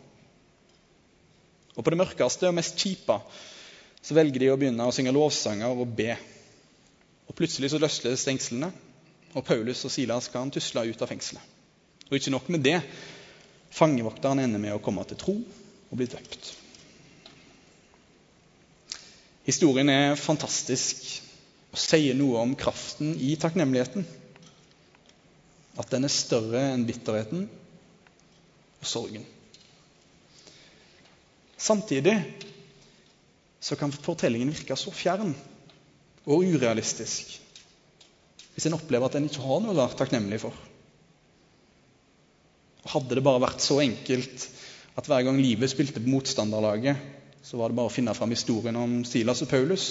Og 1.77 1.85
På 1.85 1.91
det 1.91 1.99
mørkeste 2.01 2.49
og 2.49 2.57
mest 2.57 2.79
kjipe 2.79 3.19
så 4.01 4.17
velger 4.17 4.43
de 4.43 4.53
å 4.53 4.59
begynne 4.59 4.87
å 4.87 4.95
synge 4.95 5.15
lovsanger 5.15 5.75
og 5.75 5.91
be. 5.97 6.15
Og 7.29 7.37
Plutselig 7.37 7.71
så 7.73 7.81
løsler 7.83 8.17
stengslene, 8.19 8.71
og 9.35 9.45
Paulus 9.47 9.85
og 9.87 9.93
Silas 9.95 10.31
kan 10.33 10.51
tusle 10.51 10.87
ut 10.89 11.03
av 11.03 11.11
fengselet. 11.11 11.43
Og 12.11 12.17
ikke 12.19 12.33
nok 12.35 12.49
med 12.51 12.65
det. 12.67 12.79
Fangevokteren 13.71 14.43
ender 14.43 14.59
med 14.59 14.75
å 14.75 14.83
komme 14.83 15.05
til 15.07 15.19
tro 15.21 15.37
og 15.39 15.99
bli 15.99 16.09
døpt. 16.11 16.60
Historien 19.51 19.89
er 19.91 20.15
fantastisk 20.15 21.03
og 21.75 21.79
sier 21.81 22.15
noe 22.15 22.39
om 22.39 22.53
kraften 22.59 23.17
i 23.19 23.33
takknemligheten. 23.41 24.05
At 25.81 25.91
den 25.91 26.07
er 26.07 26.13
større 26.13 26.63
enn 26.75 26.85
bitterheten 26.87 27.49
og 28.79 28.87
sorgen. 28.87 29.25
Samtidig 31.61 32.15
så 33.61 33.77
kan 33.77 33.93
fortellingen 33.93 34.55
virke 34.55 34.79
så 34.79 34.95
fjern 34.95 35.35
og 36.31 36.47
urealistisk 36.47 37.39
hvis 38.55 38.67
en 38.67 38.75
opplever 38.77 39.07
at 39.09 39.15
en 39.17 39.27
ikke 39.29 39.43
har 39.45 39.61
noe 39.63 39.73
å 39.73 39.79
være 39.79 39.97
takknemlig 39.97 40.41
for. 40.43 40.55
Hadde 42.91 43.17
det 43.17 43.23
bare 43.25 43.43
vært 43.45 43.63
så 43.65 43.79
enkelt 43.81 44.47
at 44.99 45.07
hver 45.09 45.23
gang 45.25 45.39
livet 45.41 45.71
spilte 45.71 46.03
på 46.03 46.11
motstanderlaget, 46.13 46.99
så 47.43 47.57
var 47.57 47.71
det 47.71 47.79
bare 47.79 47.91
å 47.91 47.93
finne 47.95 48.15
fram 48.15 48.33
historien 48.35 48.77
om 48.77 49.01
Silas 49.09 49.43
og 49.45 49.51
Paulus 49.51 49.91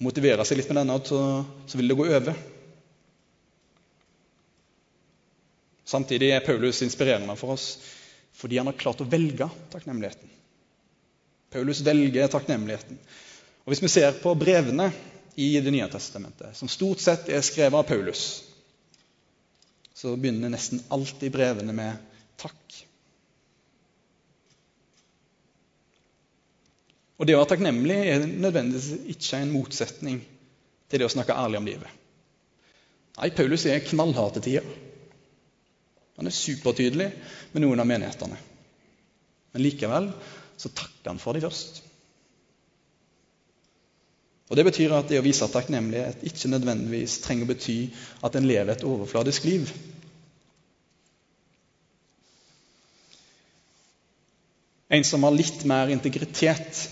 motivere 0.00 0.44
seg 0.48 0.60
litt 0.60 0.70
med 0.70 0.80
denne, 0.80 0.96
så, 1.04 1.20
så 1.68 1.78
vil 1.78 1.90
det 1.90 1.96
gå 1.98 2.06
over. 2.08 2.36
Samtidig 5.90 6.30
er 6.32 6.44
Paulus 6.46 6.80
inspirerende 6.86 7.36
for 7.38 7.56
oss 7.56 7.72
fordi 8.40 8.56
han 8.60 8.70
har 8.70 8.78
klart 8.78 9.02
å 9.02 9.08
velge 9.10 9.50
takknemligheten. 9.72 10.30
Paulus 11.50 11.82
velger 11.84 12.30
takknemligheten. 12.30 12.96
Og 13.66 13.72
Hvis 13.72 13.82
vi 13.82 13.90
ser 13.92 14.14
på 14.22 14.32
brevene 14.38 14.86
i 15.34 15.60
Det 15.60 15.72
nye 15.72 15.88
testamentet, 15.90 16.56
som 16.56 16.68
stort 16.68 17.00
sett 17.00 17.28
er 17.28 17.42
skrevet 17.44 17.76
av 17.76 17.84
Paulus, 17.88 18.22
så 19.94 20.14
begynner 20.16 20.52
nesten 20.52 20.80
alltid 20.88 21.32
brevene 21.32 21.74
med 21.76 22.00
takk. 22.40 22.80
Og 27.20 27.26
Det 27.28 27.34
å 27.36 27.40
være 27.42 27.50
takknemlig 27.52 27.96
er 28.08 28.22
nødvendigvis 28.24 29.10
ikke 29.12 29.42
en 29.42 29.50
motsetning 29.52 30.22
til 30.88 31.02
det 31.02 31.04
å 31.04 31.12
snakke 31.12 31.36
ærlig 31.36 31.58
om 31.60 31.66
livet. 31.68 31.98
Nei, 33.18 33.28
Paulus 33.36 33.66
er 33.68 33.82
knallhard 33.84 34.38
til 34.38 34.46
tider. 34.46 34.70
Han 36.16 36.30
er 36.30 36.32
supertydelig 36.32 37.10
med 37.52 37.64
noen 37.64 37.82
av 37.82 37.88
menighetene. 37.90 38.38
Men 39.52 39.64
likevel 39.66 40.08
så 40.56 40.70
takker 40.72 41.10
han 41.12 41.20
for 41.20 41.36
dem 41.36 41.44
først. 41.44 41.82
Og 44.50 44.56
Det 44.56 44.64
betyr 44.66 44.94
at 44.96 45.12
det 45.12 45.20
å 45.20 45.24
vise 45.24 45.46
takknemlighet 45.46 46.24
ikke 46.26 46.50
nødvendigvis 46.50 47.20
trenger 47.22 47.46
å 47.46 47.50
bety 47.52 47.76
at 48.26 48.34
en 48.34 48.48
lever 48.48 48.72
et 48.72 48.86
overfladisk 48.88 49.44
liv. 49.46 49.68
En 54.90 55.04
som 55.06 55.22
har 55.22 55.36
litt 55.36 55.62
mer 55.70 55.92
integritet 55.94 56.88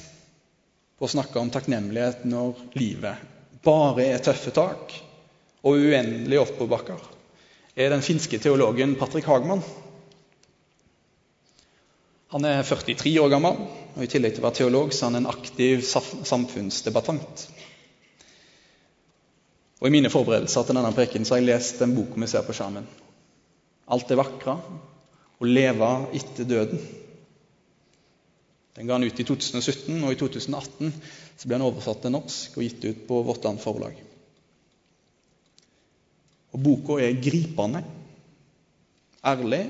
på 0.98 1.06
å 1.06 1.12
snakke 1.12 1.38
om 1.38 1.50
takknemlighet 1.54 2.24
når 2.26 2.64
livet 2.78 3.26
bare 3.64 4.06
er 4.12 4.22
tøffe 4.22 4.52
tak 4.54 4.94
og 5.66 5.78
uendelig 5.82 6.40
oppoverbakker, 6.40 6.98
er 7.78 7.92
den 7.92 8.02
finske 8.02 8.38
teologen 8.42 8.96
Patrick 8.98 9.26
Hagman. 9.28 9.62
Han 12.34 12.44
er 12.44 12.62
43 12.66 13.14
år 13.22 13.30
gammel, 13.32 13.56
og 13.96 14.04
i 14.04 14.10
tillegg 14.10 14.36
til 14.36 14.42
å 14.42 14.46
være 14.48 14.58
teolog 14.60 14.92
så 14.92 15.06
er 15.06 15.10
han 15.10 15.20
en 15.22 15.30
aktiv 15.30 15.82
samfunnsdebattant. 15.86 17.46
Og 19.78 19.88
I 19.88 19.94
mine 19.94 20.10
forberedelser 20.10 20.66
til 20.66 20.78
denne 20.78 20.94
preken 20.94 21.26
så 21.26 21.36
har 21.36 21.42
jeg 21.42 21.50
lest 21.52 21.82
den 21.82 21.94
boka 21.96 22.18
vi 22.18 22.30
ser 22.30 22.46
på 22.46 22.56
skjermen. 22.56 22.86
Alt 23.88 24.10
det 24.10 24.18
vakre 24.18 24.58
å 25.38 25.48
leve 25.48 25.90
etter 26.18 26.48
døden. 26.48 26.82
Den 28.78 28.86
ga 28.86 28.94
han 28.94 29.04
ut 29.04 29.20
i 29.20 29.24
2017, 29.26 30.04
og 30.06 30.12
i 30.14 30.18
2018 30.20 30.92
så 31.38 31.48
ble 31.48 31.56
han 31.58 31.66
oversatt 31.66 32.04
til 32.04 32.12
norsk 32.14 32.58
og 32.60 32.62
gitt 32.62 32.84
ut 32.86 33.00
på 33.08 33.16
Vårt 33.26 33.42
Land 33.42 33.58
Forlag. 33.58 33.96
Og 36.54 36.62
Boka 36.62 37.00
er 37.02 37.18
gripende, 37.18 37.82
ærlig 39.26 39.64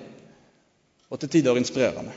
og 1.09 1.23
til 1.23 1.33
tider 1.33 1.57
inspirerende. 1.57 2.13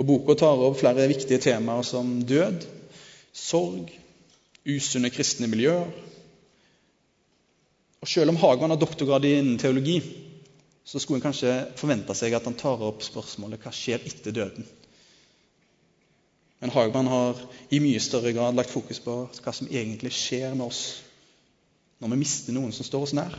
Og 0.00 0.08
Boka 0.08 0.34
tar 0.40 0.64
opp 0.64 0.80
flere 0.80 1.04
viktige 1.12 1.42
temaer 1.44 1.84
som 1.84 2.16
død, 2.24 2.64
sorg, 3.36 3.92
usunne 4.64 5.12
kristne 5.12 5.50
miljøer. 5.52 5.92
Og 8.00 8.08
Selv 8.08 8.32
om 8.32 8.40
Hagan 8.40 8.72
har 8.72 8.80
doktorgrad 8.80 9.28
innen 9.28 9.60
teologi, 9.60 10.00
så 10.84 11.00
skulle 11.00 11.18
en 11.18 11.24
kanskje 11.24 11.52
forvente 11.80 12.14
seg 12.16 12.36
at 12.36 12.44
han 12.44 12.56
tar 12.60 12.82
opp 12.84 13.02
spørsmålet 13.04 13.62
hva 13.64 13.72
skjer 13.72 14.04
etter 14.04 14.34
døden. 14.36 14.66
Men 16.60 16.72
Hagman 16.72 17.08
har 17.08 17.40
i 17.72 17.80
mye 17.80 18.00
større 18.00 18.32
grad 18.36 18.56
lagt 18.56 18.72
fokus 18.72 19.00
på 19.04 19.16
hva 19.28 19.52
som 19.52 19.68
egentlig 19.68 20.12
skjer 20.16 20.54
med 20.56 20.68
oss 20.68 20.84
når 22.00 22.12
vi 22.12 22.20
mister 22.20 22.56
noen 22.56 22.72
som 22.74 22.86
står 22.86 23.06
oss 23.06 23.14
nær. 23.16 23.34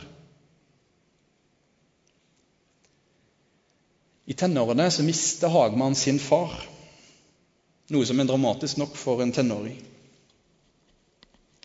I 4.26 4.34
tenårene 4.34 4.88
så 4.90 5.06
mister 5.06 5.52
Hagmann 5.54 5.94
sin 5.94 6.18
far, 6.18 6.54
noe 7.94 8.06
som 8.08 8.18
er 8.18 8.26
dramatisk 8.26 8.80
nok 8.82 8.96
for 8.98 9.22
en 9.22 9.30
tenåring. 9.34 9.78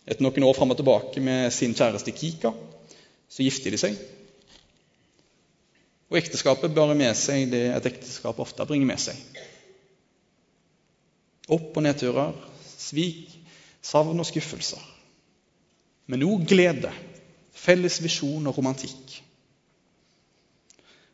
Etter 0.05 0.21
noen 0.21 0.45
år 0.45 0.57
fram 0.57 0.73
og 0.73 0.77
tilbake 0.77 1.23
med 1.25 1.49
sin 1.53 1.73
kjæreste 1.77 2.13
Kika 2.13 2.53
så 3.31 3.45
gifter 3.45 3.73
de 3.73 3.79
seg. 3.81 3.97
Og 6.11 6.17
ekteskapet 6.19 6.73
bærer 6.75 6.97
med 6.99 7.15
seg 7.15 7.45
det 7.53 7.69
et 7.71 7.85
ekteskap 7.87 8.39
ofte 8.43 8.65
bringer 8.67 8.89
med 8.89 8.99
seg. 8.99 9.19
Opp- 11.47 11.77
og 11.79 11.85
nedturer, 11.85 12.33
svik, 12.75 13.31
savn 13.81 14.19
og 14.19 14.27
skuffelser. 14.27 14.81
Men 16.11 16.25
òg 16.27 16.43
glede, 16.51 16.91
felles 17.55 18.01
visjon 18.03 18.49
og 18.51 18.57
romantikk. 18.57 19.21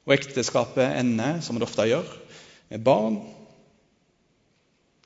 Og 0.07 0.15
ekteskapet 0.15 0.97
ender, 0.97 1.43
som 1.45 1.59
det 1.59 1.67
ofte 1.67 1.85
gjør, 1.85 2.09
med 2.73 2.81
barn. 2.81 3.19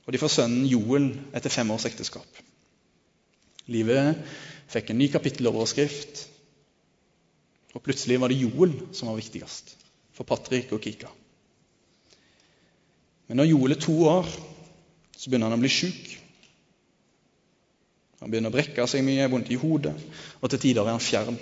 Og 0.06 0.16
de 0.16 0.24
får 0.24 0.34
sønnen 0.38 0.70
Joel 0.72 1.12
etter 1.36 1.52
fem 1.52 1.76
års 1.76 1.90
ekteskap. 1.90 2.42
Livet 3.68 4.24
fikk 4.72 4.94
en 4.94 5.02
ny 5.04 5.12
kapitteloverskrift, 5.12 6.26
og 7.76 7.84
plutselig 7.84 8.20
var 8.24 8.32
det 8.32 8.40
Joel 8.40 8.74
som 8.96 9.12
var 9.12 9.20
viktigst 9.20 9.81
for 10.22 10.30
Patrick 10.30 10.70
og 10.76 10.82
Kika. 10.86 11.10
Men 13.28 13.42
når 13.42 13.50
Joel 13.50 13.74
er 13.74 13.82
to 13.82 13.96
år, 14.06 14.28
så 15.18 15.30
begynner 15.30 15.50
han 15.50 15.58
å 15.58 15.62
bli 15.62 15.72
sjuk. 15.72 16.12
Han 18.22 18.30
begynner 18.30 18.52
å 18.52 18.54
brekke 18.54 18.86
seg 18.90 19.02
mye, 19.06 19.30
vondt 19.32 19.50
i 19.50 19.58
hodet, 19.58 19.96
og 20.42 20.52
til 20.52 20.62
tider 20.62 20.86
er 20.86 20.94
han 20.94 21.02
fjern. 21.02 21.40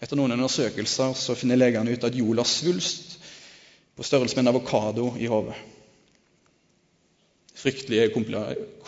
Etter 0.00 0.18
noen 0.18 0.34
undersøkelser 0.34 1.14
så 1.14 1.36
finner 1.38 1.60
legene 1.60 1.92
ut 1.94 2.06
at 2.08 2.16
Joel 2.16 2.40
har 2.42 2.48
svulst 2.48 3.18
på 3.94 4.06
størrelse 4.06 4.34
med 4.38 4.46
en 4.46 4.54
avokado 4.54 5.12
i 5.20 5.28
hodet. 5.30 5.54
Fryktelig, 7.60 8.08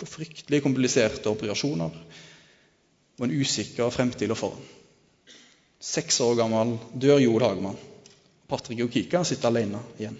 fryktelig 0.08 0.62
kompliserte 0.64 1.30
operasjoner 1.30 1.92
og 1.92 3.26
en 3.26 3.38
usikker 3.38 3.92
fremtid 3.92 4.32
å 4.32 4.38
foran. 4.40 4.70
Seks 5.82 6.22
år 6.24 6.38
gammel 6.40 6.78
dør 6.96 7.20
Joel 7.20 7.44
Hagman. 7.44 7.80
Patrick 8.52 8.84
og 8.84 8.92
Kika 8.92 9.22
sitter 9.24 9.48
alene 9.48 9.80
igjen. 9.96 10.18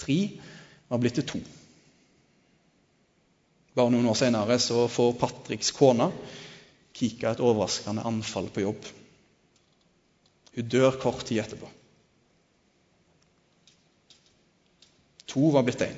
Tre 0.00 0.16
var 0.88 1.02
blitt 1.02 1.18
til 1.20 1.26
to. 1.28 1.40
Bare 3.74 3.92
noen 3.92 4.08
år 4.08 4.16
senere 4.16 4.56
så 4.62 4.86
får 4.88 5.16
Patricks 5.20 5.74
kone 5.76 6.08
Kika 6.94 7.34
et 7.34 7.42
overraskende 7.42 8.04
anfall 8.06 8.48
på 8.54 8.62
jobb. 8.64 8.86
Hun 10.54 10.68
dør 10.70 10.96
kort 11.02 11.24
tid 11.26 11.42
etterpå. 11.42 11.68
To 15.34 15.50
var 15.50 15.66
blitt 15.66 15.82
én. 15.82 15.96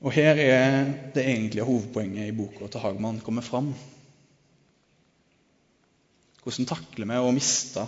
Og 0.00 0.12
her 0.16 0.40
er 0.42 0.90
det 1.14 1.22
egentlige 1.22 1.64
hovedpoenget 1.68 2.32
i 2.32 2.34
boka 2.34 2.66
til 2.66 2.82
Hagmann 2.82 3.20
kommer 3.22 3.44
fram. 3.46 3.70
Hvordan 6.50 6.66
takler 6.66 7.06
vi 7.06 7.18
å 7.22 7.34
miste 7.34 7.84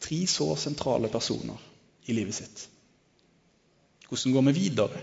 tre 0.00 0.18
så 0.24 0.46
sentrale 0.56 1.10
personer 1.12 1.60
i 2.08 2.16
livet 2.16 2.38
sitt? 2.38 2.62
Hvordan 4.08 4.32
går 4.32 4.46
vi 4.48 4.54
videre? 4.56 5.02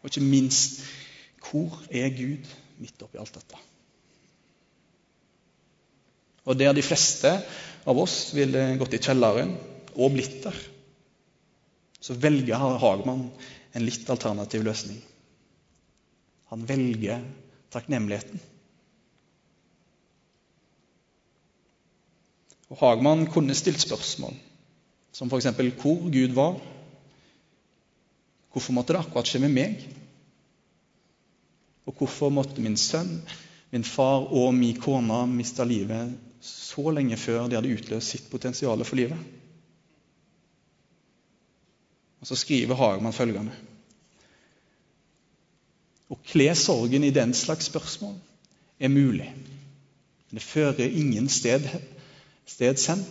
Og 0.00 0.08
ikke 0.08 0.24
minst, 0.24 0.80
hvor 1.44 1.76
er 1.92 2.08
Gud 2.16 2.48
midt 2.80 3.04
oppi 3.04 3.20
alt 3.20 3.36
dette? 3.36 3.60
Og 6.48 6.56
der 6.56 6.72
de 6.72 6.82
fleste 6.82 7.34
av 7.84 8.00
oss 8.00 8.30
ville 8.32 8.64
gått 8.80 8.96
i 8.96 9.02
kjelleren 9.04 9.52
og 9.92 10.14
blitt 10.14 10.40
der, 10.46 10.56
så 12.00 12.16
velger 12.16 12.80
Hagmann 12.80 13.26
en 13.76 13.84
litt 13.84 14.08
alternativ 14.08 14.64
løsning. 14.64 15.02
Han 16.48 16.64
velger 16.66 17.20
takknemligheten. 17.70 18.40
Og 22.70 22.78
Hagmann 22.78 23.26
kunne 23.26 23.56
stilt 23.58 23.82
spørsmål 23.82 24.36
som 25.12 25.30
f.eks.: 25.30 25.46
Hvor 25.82 26.10
Gud 26.10 26.34
var? 26.34 26.60
Hvorfor 28.52 28.72
måtte 28.72 28.94
det 28.94 29.00
akkurat 29.02 29.26
skje 29.30 29.42
med 29.42 29.54
meg? 29.54 29.82
Og 31.86 31.94
hvorfor 31.98 32.30
måtte 32.30 32.62
min 32.62 32.76
sønn, 32.78 33.20
min 33.70 33.84
far 33.84 34.26
og 34.30 34.54
min 34.54 34.78
kone 34.78 35.26
miste 35.30 35.64
livet 35.66 36.14
så 36.40 36.90
lenge 36.94 37.16
før 37.16 37.48
de 37.48 37.58
hadde 37.58 37.74
utløst 37.74 38.14
sitt 38.14 38.30
potensial 38.30 38.84
for 38.84 38.96
livet? 38.96 39.18
Og 42.20 42.26
Så 42.26 42.36
skriver 42.36 42.76
Hagmann 42.76 43.16
følgende 43.16 43.54
Å 46.10 46.18
kle 46.26 46.50
sorgen 46.58 47.04
i 47.06 47.14
den 47.14 47.32
slags 47.34 47.70
spørsmål 47.70 48.16
er 48.80 48.90
mulig, 48.90 49.30
men 49.30 50.38
det 50.38 50.42
fører 50.42 50.98
ingen 50.98 51.28
sted 51.28 51.66
steds 52.50 52.88
hen. 52.90 53.04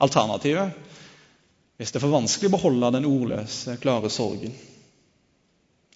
Alternativet, 0.00 0.76
hvis 1.80 1.92
det 1.92 2.00
er 2.00 2.04
for 2.04 2.16
vanskelig 2.16 2.50
å 2.50 2.56
beholde 2.56 2.92
den 2.96 3.08
ordløse, 3.08 3.76
klare 3.82 4.12
sorgen, 4.12 4.54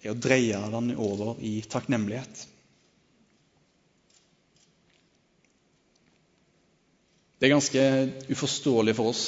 er 0.01 0.13
å 0.13 0.19
dreie 0.21 0.59
den 0.73 0.91
over 1.01 1.39
i 1.41 1.59
takknemlighet. 1.69 2.45
Det 7.39 7.47
er 7.47 7.55
ganske 7.55 7.81
uforståelig 8.31 8.95
for 8.97 9.11
oss 9.11 9.23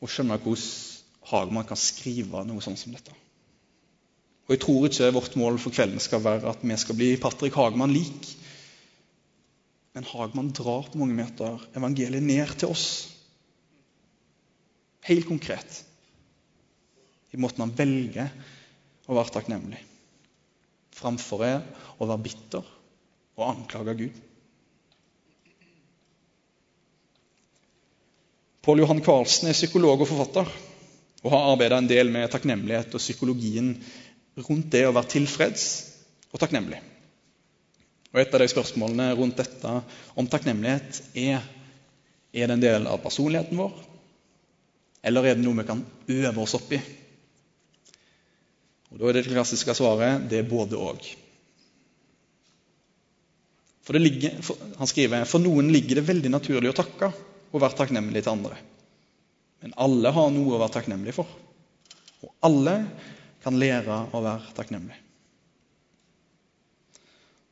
å 0.00 0.08
skjønne 0.08 0.38
hvordan 0.40 0.84
Hagman 1.28 1.66
kan 1.68 1.76
skrive 1.76 2.40
noe 2.48 2.62
sånt 2.64 2.80
som 2.80 2.94
dette. 2.94 3.12
Og 4.48 4.54
Jeg 4.54 4.60
tror 4.62 4.86
ikke 4.88 5.10
vårt 5.12 5.34
mål 5.36 5.58
for 5.60 5.74
kvelden 5.76 6.00
skal 6.00 6.22
være 6.24 6.48
at 6.48 6.62
vi 6.64 6.76
skal 6.80 6.96
bli 6.96 7.08
Patrick 7.20 7.56
Hagman 7.58 7.92
lik. 7.92 8.30
Men 9.98 10.06
Hagman 10.06 10.52
drar 10.54 10.84
på 10.86 10.98
mange 11.00 11.16
meter 11.18 11.58
evangeliet 11.74 12.22
ned 12.22 12.52
til 12.54 12.70
oss. 12.70 12.82
Helt 15.08 15.26
konkret. 15.26 15.80
I 17.34 17.40
måten 17.42 17.64
han 17.64 17.72
velger 17.74 18.28
å 19.10 19.16
være 19.16 19.32
takknemlig. 19.34 19.80
Framfor 20.94 21.42
å 21.42 22.06
være 22.06 22.24
bitter 22.28 22.68
og 23.40 23.42
anklage 23.48 23.96
Gud. 24.04 24.20
Pål 28.62 28.84
Johan 28.84 29.02
Karlsen 29.02 29.50
er 29.50 29.58
psykolog 29.58 30.04
og 30.04 30.10
forfatter 30.12 30.52
og 31.24 31.34
har 31.34 31.48
arbeida 31.56 31.80
en 31.82 31.90
del 31.90 32.14
med 32.14 32.30
takknemlighet 32.30 32.94
og 32.94 33.02
psykologien 33.02 33.74
rundt 34.46 34.70
det 34.76 34.84
å 34.86 34.94
være 34.94 35.10
tilfreds 35.16 35.66
og 36.30 36.38
takknemlig. 36.38 36.78
Og 38.12 38.20
Et 38.22 38.34
av 38.34 38.40
de 38.40 38.48
spørsmålene 38.48 39.10
rundt 39.18 39.36
dette 39.36 39.74
om 40.16 40.28
takknemlighet 40.30 41.02
er 41.14 41.44
er 42.32 42.46
det 42.46 42.54
en 42.58 42.62
del 42.62 42.86
av 42.86 43.00
personligheten 43.00 43.56
vår, 43.56 43.72
eller 45.08 45.24
er 45.24 45.38
det 45.38 45.44
noe 45.44 45.56
vi 45.56 45.64
kan 45.68 45.80
øve 46.12 46.42
oss 46.42 46.54
opp 46.58 46.72
i? 46.76 46.80
Og 48.92 48.98
Da 49.00 49.08
er 49.08 49.18
det 49.18 49.28
klassiske 49.28 49.74
svaret 49.76 50.28
det 50.28 50.42
er 50.42 50.48
både 50.48 50.76
for, 54.44 54.60
han 54.76 54.90
skriver 54.90 55.24
for 55.24 55.40
noen 55.40 55.72
ligger 55.72 56.00
det 56.00 56.08
veldig 56.08 56.30
naturlig 56.30 56.68
å 56.72 56.76
takke 56.76 57.08
og 57.08 57.62
være 57.62 57.78
takknemlig 57.78 58.22
til 58.22 58.34
andre. 58.34 58.58
Men 59.64 59.72
alle 59.80 60.12
har 60.12 60.30
noe 60.30 60.54
å 60.54 60.60
være 60.60 60.74
takknemlig 60.76 61.14
for. 61.16 61.28
Og 62.22 62.34
alle 62.44 62.74
kan 63.42 63.56
lære 63.56 64.02
å 64.12 64.20
være 64.20 64.52
takknemlig. 64.58 64.98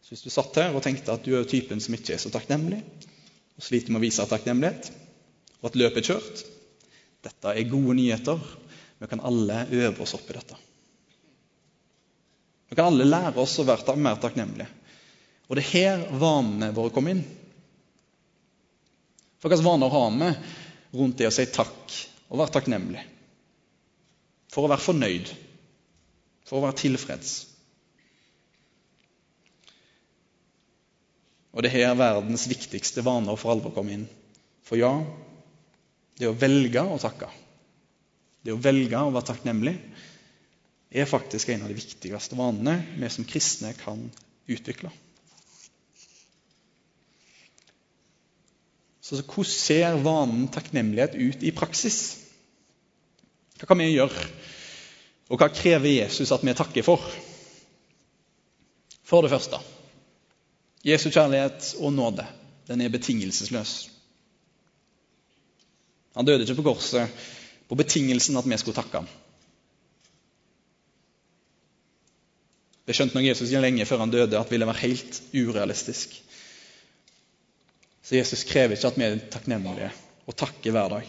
Så 0.06 0.14
hvis 0.14 0.22
du 0.22 0.30
satt 0.30 0.54
her 0.60 0.70
og 0.70 0.84
tenkte 0.84 1.10
at 1.16 1.24
du 1.26 1.32
er 1.34 1.48
typen 1.50 1.80
som 1.82 1.96
ikke 1.96 2.12
er 2.14 2.20
så 2.22 2.30
takknemlig, 2.30 2.78
og 3.58 3.64
sliter 3.66 3.90
med 3.90 3.98
å 3.98 4.04
vise 4.04 4.26
takknemlighet, 4.30 4.92
og 5.58 5.66
at 5.72 5.78
løpet 5.80 5.98
er 5.98 6.12
kjørt 6.12 6.44
Dette 7.26 7.50
er 7.58 7.66
gode 7.66 7.96
nyheter. 7.98 8.38
Vi 9.02 9.08
kan 9.10 9.24
alle 9.26 9.64
øve 9.74 10.04
oss 10.04 10.12
opp 10.14 10.28
i 10.30 10.36
dette. 10.36 10.58
Vi 12.70 12.78
kan 12.78 12.86
alle 12.86 13.08
lære 13.08 13.40
oss 13.42 13.56
å 13.58 13.64
være 13.66 13.96
mer 13.98 14.20
takknemlige. 14.22 14.68
Og 15.48 15.58
det 15.58 15.64
er 15.64 15.72
her 15.72 16.04
vanene 16.22 16.70
våre 16.76 16.94
kommer 16.94 17.16
inn. 17.16 17.24
For 19.42 19.50
hvilke 19.50 19.66
vaner 19.66 19.90
har 19.90 20.14
vi 20.14 20.30
rundt 21.00 21.18
det 21.18 21.26
å 21.32 21.34
si 21.34 21.48
takk 21.50 21.98
og 22.30 22.38
være 22.44 22.54
takknemlig? 22.60 23.02
For 24.54 24.68
å 24.68 24.70
være 24.70 24.86
fornøyd, 24.86 25.34
for 26.46 26.60
å 26.60 26.64
være 26.68 26.78
tilfreds. 26.84 27.34
Og 31.56 31.64
det 31.64 31.70
er 31.70 31.86
her 31.86 31.96
verdens 31.96 32.44
viktigste 32.50 33.00
vaner 33.00 33.38
for 33.40 33.54
alvor 33.54 33.72
kommer 33.72 33.96
inn. 33.96 34.04
For 34.66 34.76
ja, 34.76 34.90
det 36.20 36.28
å 36.28 36.36
velge 36.36 36.82
å 36.84 36.98
takke, 37.00 37.30
det 38.44 38.52
å 38.52 38.60
velge 38.60 39.00
å 39.00 39.14
være 39.14 39.28
takknemlig, 39.30 39.72
er 40.92 41.08
faktisk 41.08 41.48
en 41.50 41.64
av 41.64 41.72
de 41.72 41.78
viktigste 41.78 42.36
vanene 42.36 42.76
vi 43.00 43.08
som 43.12 43.24
kristne 43.28 43.72
kan 43.78 44.04
utvikle. 44.52 44.92
Så 49.00 49.22
hvordan 49.22 49.48
ser 49.48 49.96
vanen 50.02 50.50
takknemlighet 50.52 51.16
ut 51.16 51.46
i 51.46 51.54
praksis? 51.56 52.18
Hva 53.56 53.70
kan 53.70 53.80
vi 53.80 53.94
gjøre, 53.94 54.26
og 55.32 55.40
hva 55.40 55.48
krever 55.54 55.88
Jesus 55.88 56.34
at 56.36 56.44
vi 56.44 56.52
takker 56.58 56.84
for? 56.84 57.00
For 59.06 59.24
det 59.24 59.32
første 59.32 59.62
Jesu 60.86 61.10
kjærlighet 61.10 61.74
og 61.82 61.92
nåde 61.92 62.26
den 62.66 62.82
er 62.82 62.90
betingelsesløs. 62.90 63.74
Han 66.16 66.26
døde 66.26 66.42
ikke 66.42 66.58
på 66.58 66.66
korset 66.70 67.26
på 67.68 67.78
betingelsen 67.78 68.38
at 68.38 68.46
vi 68.46 68.58
skulle 68.58 68.76
takke 68.78 69.02
ham. 69.02 69.08
Det 72.86 72.94
skjønte 72.94 73.18
nok 73.18 73.26
Jesus 73.26 73.50
lenge 73.50 73.86
før 73.86 74.04
han 74.04 74.14
døde 74.14 74.38
at 74.38 74.46
det 74.46 74.54
ville 74.54 74.66
være 74.66 74.84
helt 74.86 75.22
urealistisk. 75.34 76.14
Så 78.06 78.16
Jesus 78.16 78.44
krever 78.46 78.76
ikke 78.76 78.86
at 78.86 78.98
vi 78.98 79.04
er 79.04 79.22
takknemlige 79.30 79.90
og 80.26 80.36
takker 80.38 80.70
hver 80.70 80.88
dag. 80.88 81.06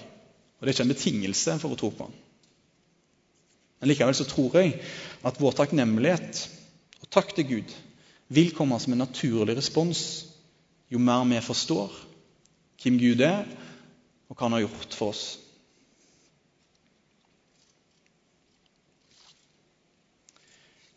Og 0.57 0.65
Det 0.65 0.71
er 0.71 0.73
ikke 0.73 0.87
en 0.87 0.95
betingelse 0.95 1.59
for 1.61 1.73
å 1.73 1.77
tro 1.77 1.91
på 1.93 2.07
ham. 2.07 2.15
Men 3.77 3.91
likevel 3.91 4.17
så 4.17 4.25
tror 4.25 4.57
jeg 4.57 4.79
at 5.21 5.37
vår 5.41 5.53
takknemlighet 5.59 6.47
og 7.03 7.11
takk 7.13 7.35
til 7.37 7.45
Gud 7.51 7.75
vil 8.27 8.51
komme 8.55 8.79
som 8.79 8.93
en 8.93 9.05
naturlig 9.05 9.57
respons 9.57 10.01
jo 10.91 10.99
mer 10.99 11.25
vi 11.27 11.41
forstår 11.43 11.91
hvem 12.81 12.99
Gud 13.01 13.21
er, 13.25 13.43
og 14.29 14.35
hva 14.35 14.45
han 14.45 14.55
har 14.57 14.65
gjort 14.67 14.95
for 14.95 15.11
oss. 15.11 15.23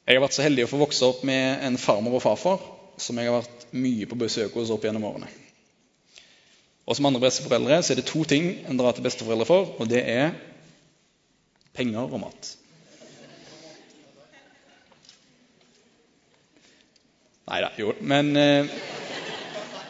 Jeg 0.06 0.18
har 0.18 0.24
vært 0.24 0.34
så 0.34 0.42
heldig 0.42 0.66
å 0.66 0.70
få 0.72 0.80
vokse 0.80 1.06
opp 1.06 1.22
med 1.26 1.62
en 1.66 1.78
farmor 1.78 2.18
og 2.18 2.24
farfar 2.24 2.62
som 3.00 3.18
jeg 3.18 3.30
har 3.30 3.40
vært 3.40 3.68
mye 3.78 4.08
på 4.10 4.18
besøk 4.18 4.56
hos 4.58 4.72
opp 4.74 4.84
gjennom 4.84 5.06
årene. 5.06 5.30
Og 6.90 6.96
Som 6.98 7.06
andre 7.06 7.22
besteforeldre 7.22 7.78
så 7.82 7.94
er 7.94 8.00
det 8.00 8.08
to 8.10 8.24
ting 8.26 8.48
en 8.66 8.80
drar 8.80 8.96
til 8.96 9.06
besteforeldre 9.06 9.46
for, 9.46 9.68
og 9.78 9.88
det 9.88 10.02
er 10.02 10.32
penger 11.78 12.10
og 12.10 12.18
mat. 12.24 12.48
Nei 17.50 17.60
da, 17.64 17.72
jo. 17.74 17.94
Men, 18.06 18.30
eh, 18.38 18.68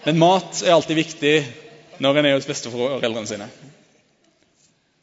men, 0.06 0.18
mat 0.18 0.62
er 0.64 0.72
alltid 0.72 0.96
viktig 0.96 1.34
når 2.00 2.18
en 2.18 2.28
er 2.30 2.38
hos 2.38 2.48
besteforeldrene 2.48 3.28
sine. 3.28 3.48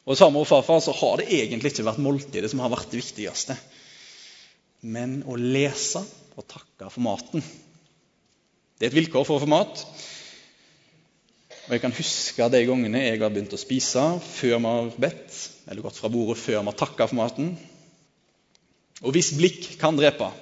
Og 0.08 0.18
samme 0.18 0.40
med 0.40 0.48
farfar 0.48 0.80
så 0.82 0.94
har 0.98 1.20
det 1.20 1.28
egentlig 1.36 1.70
ikke 1.70 1.86
vært 1.86 2.02
måltidet 2.02 2.50
som 2.50 2.64
har 2.64 2.72
vært 2.72 2.90
det 2.90 3.02
viktigste. 3.04 3.54
Men 4.82 5.20
å 5.28 5.36
lese 5.38 6.02
og 6.34 6.46
takke 6.50 6.90
for 6.90 7.04
maten. 7.04 7.44
Det 8.78 8.88
er 8.88 8.90
et 8.90 8.98
vilkår 8.98 9.26
for 9.28 9.38
å 9.38 9.44
få 9.44 9.50
mat. 9.50 9.84
Og 11.68 11.76
Jeg 11.76 11.82
kan 11.84 11.94
huske 11.94 12.50
de 12.50 12.64
gangene 12.64 13.04
jeg 13.04 13.20
har 13.20 13.30
begynt 13.30 13.54
å 13.54 13.60
spise 13.60 14.02
før 14.24 14.56
vi 14.56 14.72
har 14.72 14.92
bedt, 15.06 15.38
eller 15.68 15.84
gått 15.84 15.98
fra 16.00 16.10
bordet 16.10 16.40
før 16.40 16.62
vi 16.62 16.70
har 16.72 16.78
takka 16.80 17.06
for 17.06 17.20
maten. 17.20 17.54
Og 19.04 19.14
hvis 19.14 19.34
blikk 19.38 19.76
kan 19.78 19.98
drepe, 19.98 20.32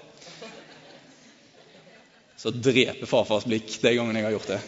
så 2.36 2.52
dreper 2.52 3.08
farfars 3.08 3.46
blikk 3.48 3.78
de 3.82 3.94
gangene 3.96 4.20
jeg 4.20 4.28
har 4.28 4.36
gjort 4.36 4.52
det. 4.54 4.60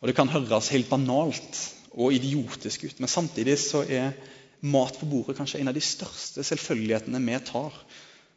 Og 0.00 0.08
Det 0.08 0.16
kan 0.16 0.30
høres 0.32 0.70
helt 0.72 0.88
banalt 0.88 1.58
og 1.90 2.14
idiotisk 2.14 2.86
ut, 2.86 3.00
men 3.02 3.10
samtidig 3.10 3.58
så 3.60 3.82
er 3.84 4.14
mat 4.60 4.96
på 5.00 5.08
bordet 5.08 5.36
kanskje 5.36 5.60
en 5.60 5.72
av 5.72 5.76
de 5.76 5.82
største 5.84 6.44
selvfølgelighetene 6.46 7.20
vi 7.24 7.40
tar 7.48 7.74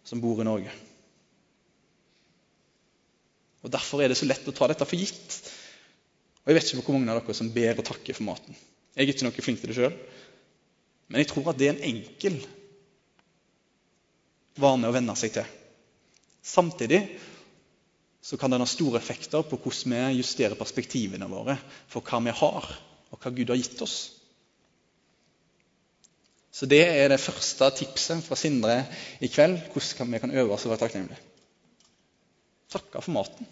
som 0.04 0.22
bor 0.24 0.42
i 0.42 0.48
Norge. 0.48 0.74
Og 3.64 3.72
Derfor 3.72 4.04
er 4.04 4.12
det 4.12 4.18
så 4.20 4.28
lett 4.28 4.48
å 4.48 4.56
ta 4.56 4.68
dette 4.68 4.88
for 4.88 5.00
gitt. 5.00 5.38
Og 6.44 6.52
Jeg 6.52 6.58
vet 6.58 6.74
ikke 6.74 6.84
hvor 6.90 6.98
mange 6.98 7.14
av 7.14 7.22
dere 7.22 7.38
som 7.38 7.52
ber 7.54 7.80
og 7.80 7.88
takker 7.88 8.18
for 8.18 8.28
maten. 8.28 8.58
Jeg 8.94 9.06
er 9.06 9.14
ikke 9.14 9.30
noe 9.30 9.46
flink 9.46 9.62
til 9.62 9.72
det 9.72 9.78
sjøl, 9.78 9.96
men 11.08 11.22
jeg 11.22 11.30
tror 11.32 11.48
at 11.52 11.58
det 11.60 11.70
er 11.70 11.78
en 11.78 11.88
enkel 11.94 12.36
vane 14.60 14.90
å 14.90 14.96
venne 14.96 15.16
seg 15.18 15.34
til. 15.36 15.48
Samtidig 16.44 17.02
så 18.24 18.38
kan 18.40 18.52
den 18.54 18.64
ha 18.64 18.68
store 18.70 19.00
effekter 19.02 19.44
på 19.48 19.60
hvordan 19.60 19.96
vi 19.96 20.20
justerer 20.22 20.60
perspektivene 20.60 21.28
våre 21.32 21.58
for 21.92 22.06
hva 22.06 22.22
vi 22.24 22.36
har, 22.40 22.68
og 23.12 23.20
hva 23.20 23.32
Gud 23.36 23.52
har 23.52 23.60
gitt 23.60 23.82
oss. 23.84 23.98
Så 26.54 26.70
det 26.70 26.84
er 26.86 27.10
det 27.10 27.22
første 27.22 27.68
tipset 27.80 28.22
fra 28.22 28.38
Sindre 28.38 28.84
i 29.26 29.30
kveld. 29.32 29.58
Hvordan 29.74 30.14
vi 30.14 30.22
kan 30.22 30.34
øve 30.38 30.54
oss 30.54 30.68
å 30.68 30.70
være 30.70 30.86
takknemlige. 30.86 31.18
Takke 32.74 33.02
for 33.02 33.16
maten. 33.16 33.50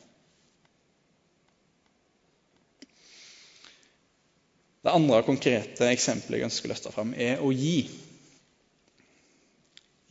Det 4.81 4.93
andre 4.93 5.21
konkrete 5.25 5.89
eksempelet 5.93 6.39
jeg 6.39 6.47
ønsker 6.47 6.69
å 6.69 6.73
løfte 6.73 6.93
fram, 6.93 7.11
er 7.13 7.41
å 7.41 7.51
gi. 7.53 7.89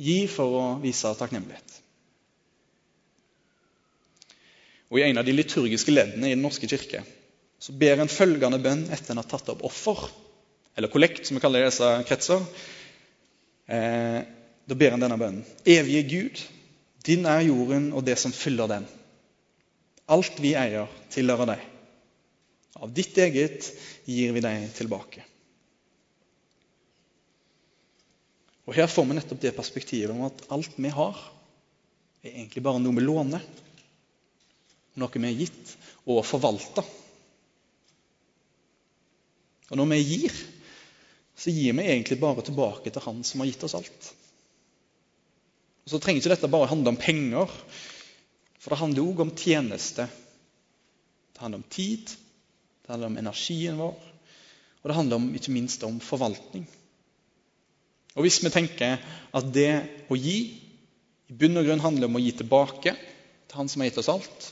Gi 0.01 0.25
for 0.33 0.57
å 0.57 0.65
vise 0.81 1.13
takknemlighet. 1.19 1.77
Og 4.91 4.99
I 4.99 5.07
en 5.07 5.21
av 5.21 5.27
de 5.27 5.35
liturgiske 5.37 5.93
leddene 5.93 6.31
i 6.31 6.35
Den 6.35 6.45
norske 6.45 6.69
kirke 6.71 7.05
så 7.61 7.75
ber 7.77 8.01
en 8.01 8.09
følgende 8.09 8.59
bønn 8.65 8.87
etter 8.89 9.13
en 9.13 9.21
har 9.21 9.29
tatt 9.29 9.51
opp 9.53 9.67
offer, 9.69 10.07
eller 10.73 10.89
kollekt, 10.89 11.27
som 11.29 11.37
vi 11.37 11.43
kaller 11.45 11.67
disse 11.67 11.89
kretser. 12.09 12.41
Eh, 13.69 14.21
da 14.65 14.79
ber 14.81 14.97
en 14.97 15.05
denne 15.05 15.19
bønnen. 15.21 15.45
Evige 15.69 16.07
Gud, 16.09 16.41
din 17.05 17.29
er 17.29 17.45
jorden 17.45 17.91
og 17.93 18.07
det 18.09 18.17
som 18.23 18.33
fyller 18.33 18.71
den. 18.71 18.87
Alt 20.11 20.41
vi 20.41 20.55
eier, 20.57 20.89
tilhører 21.13 21.53
deg. 21.53 21.67
Av 22.81 22.93
ditt 22.97 23.19
eget 23.21 23.69
gir 24.09 24.33
vi 24.33 24.43
deg 24.43 24.71
tilbake. 24.79 25.27
Og 28.71 28.77
Her 28.79 28.87
får 28.87 29.03
vi 29.09 29.15
nettopp 29.19 29.41
det 29.43 29.51
perspektivet 29.57 30.13
om 30.15 30.29
at 30.29 30.45
alt 30.55 30.77
vi 30.79 30.93
har, 30.95 31.17
er 32.23 32.37
egentlig 32.37 32.63
bare 32.63 32.79
noe 32.79 32.95
vi 32.95 33.03
låner. 33.03 33.43
Noe 35.03 35.11
vi 35.11 35.27
er 35.27 35.41
gitt 35.41 35.73
og 36.07 36.21
forvalta. 36.23 36.85
Og 39.71 39.75
når 39.75 39.91
vi 39.91 39.99
gir, 40.05 40.39
så 41.35 41.51
gir 41.51 41.75
vi 41.81 41.89
egentlig 41.89 42.21
bare 42.23 42.47
tilbake 42.47 42.95
til 42.95 43.07
Han 43.09 43.25
som 43.27 43.43
har 43.43 43.51
gitt 43.51 43.67
oss 43.67 43.75
alt. 43.75 44.15
Og 45.83 45.91
Så 45.91 45.99
trenger 45.99 46.23
ikke 46.23 46.37
dette 46.37 46.55
bare 46.55 46.71
handle 46.71 46.95
om 46.95 47.03
penger, 47.03 47.51
for 48.63 48.71
det 48.71 48.83
handler 48.85 49.11
òg 49.11 49.27
om 49.27 49.35
tjeneste. 49.35 50.07
Det 51.35 51.43
handler 51.43 51.65
om 51.65 51.71
tid, 51.75 52.07
det 52.07 52.95
handler 52.95 53.11
om 53.11 53.19
energien 53.19 53.83
vår, 53.83 53.97
og 54.79 54.87
det 54.87 55.03
handler 55.03 55.19
om, 55.19 55.33
ikke 55.35 55.59
minst 55.59 55.83
om 55.83 55.99
forvaltning. 55.99 56.71
Og 58.17 58.27
Hvis 58.27 58.41
vi 58.43 58.51
tenker 58.51 58.99
at 59.33 59.53
det 59.55 59.71
å 60.11 60.19
gi 60.19 60.39
i 61.31 61.37
bunn 61.39 61.61
og 61.61 61.69
grunn 61.69 61.83
handler 61.85 62.11
om 62.11 62.19
å 62.19 62.23
gi 62.23 62.33
tilbake 62.41 62.95
til 62.97 63.59
Han 63.59 63.69
som 63.71 63.83
har 63.83 63.91
gitt 63.91 64.01
oss 64.03 64.11
alt, 64.11 64.47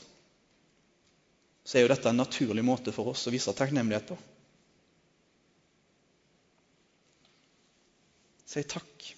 så 1.63 1.77
er 1.77 1.85
jo 1.85 1.91
dette 1.91 2.09
en 2.09 2.19
naturlig 2.19 2.63
måte 2.65 2.93
for 2.95 3.11
oss 3.11 3.27
å 3.27 3.33
vise 3.33 3.53
takknemlighet 3.55 4.07
på. 4.09 4.17
Si 8.49 8.63
takk. 8.65 9.09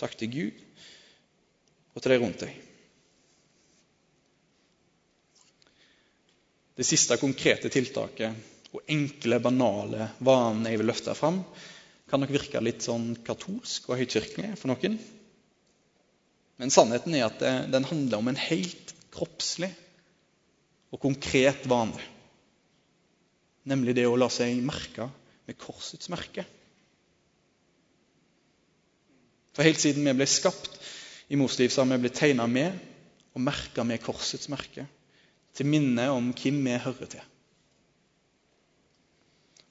Takk 0.00 0.14
til 0.18 0.30
Gud 0.32 0.62
og 1.92 2.00
til 2.00 2.14
de 2.14 2.18
rundt 2.22 2.40
deg. 2.40 2.54
Det 6.72 6.86
siste 6.88 7.18
konkrete 7.20 7.68
tiltaket 7.68 8.72
og 8.72 8.88
enkle, 8.90 9.42
banale 9.44 10.08
vanen 10.24 10.70
jeg 10.70 10.80
vil 10.80 10.88
løfte 10.88 11.12
fram, 11.14 11.42
kan 12.12 12.20
nok 12.20 12.32
virke 12.34 12.60
litt 12.60 12.84
sånn 12.84 13.14
katolsk 13.24 13.86
og 13.88 13.96
høykirkelig 13.96 14.50
for 14.60 14.68
noen. 14.68 14.98
Men 16.60 16.72
sannheten 16.74 17.14
er 17.16 17.30
at 17.30 17.40
den 17.72 17.86
handler 17.88 18.20
om 18.20 18.28
en 18.28 18.36
helt 18.36 18.92
kroppslig 19.16 19.70
og 20.92 21.00
konkret 21.00 21.64
vane. 21.72 21.96
Nemlig 23.64 23.96
det 23.96 24.04
å 24.10 24.18
la 24.20 24.28
seg 24.28 24.60
merke 24.60 25.08
med 25.48 25.56
korsets 25.56 26.12
merke. 26.12 26.44
For 29.56 29.64
helt 29.64 29.80
siden 29.80 30.04
vi 30.04 30.16
ble 30.20 30.28
skapt 30.28 30.76
i 31.32 31.40
mors 31.40 31.56
liv, 31.56 31.72
så 31.72 31.80
har 31.80 31.94
vi 31.94 32.02
blitt 32.04 32.20
tegna 32.20 32.44
med 32.44 32.76
og 33.32 33.40
merka 33.40 33.88
med 33.88 34.04
korsets 34.04 34.52
merke 34.52 34.84
til 35.56 35.68
minne 35.68 36.10
om 36.12 36.28
hvem 36.36 36.60
vi 36.68 36.76
hører 36.76 37.16
til. 37.16 37.31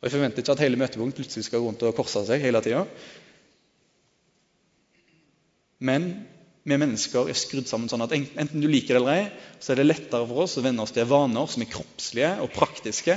Og 0.02 0.08
Jeg 0.08 0.16
forventer 0.16 0.42
ikke 0.42 0.54
at 0.56 0.64
hele 0.66 0.80
møtepunktet 0.82 1.22
plutselig 1.22 1.46
skal 1.46 1.62
gå 1.62 1.68
rundt 1.70 1.84
og 1.86 1.94
korse 1.94 2.24
seg 2.26 2.42
hele 2.42 2.62
tida. 2.66 2.86
Men 5.82 6.08
vi 6.66 6.78
mennesker 6.78 7.30
er 7.30 7.38
skrudd 7.38 7.70
sammen 7.70 7.90
sånn 7.90 8.04
at 8.06 8.14
enten 8.18 8.62
du 8.62 8.68
liker 8.70 8.98
det 8.98 9.00
eller 9.02 9.14
ei, 9.14 9.30
så 9.62 9.74
er 9.74 9.82
det 9.82 9.88
lettere 9.88 10.26
for 10.30 10.44
oss 10.44 10.58
å 10.58 10.66
venne 10.66 10.82
oss 10.82 10.94
til 10.94 11.08
vaner 11.10 11.48
som 11.50 11.62
er 11.62 11.70
kroppslige 11.70 12.34
og 12.42 12.54
praktiske, 12.54 13.16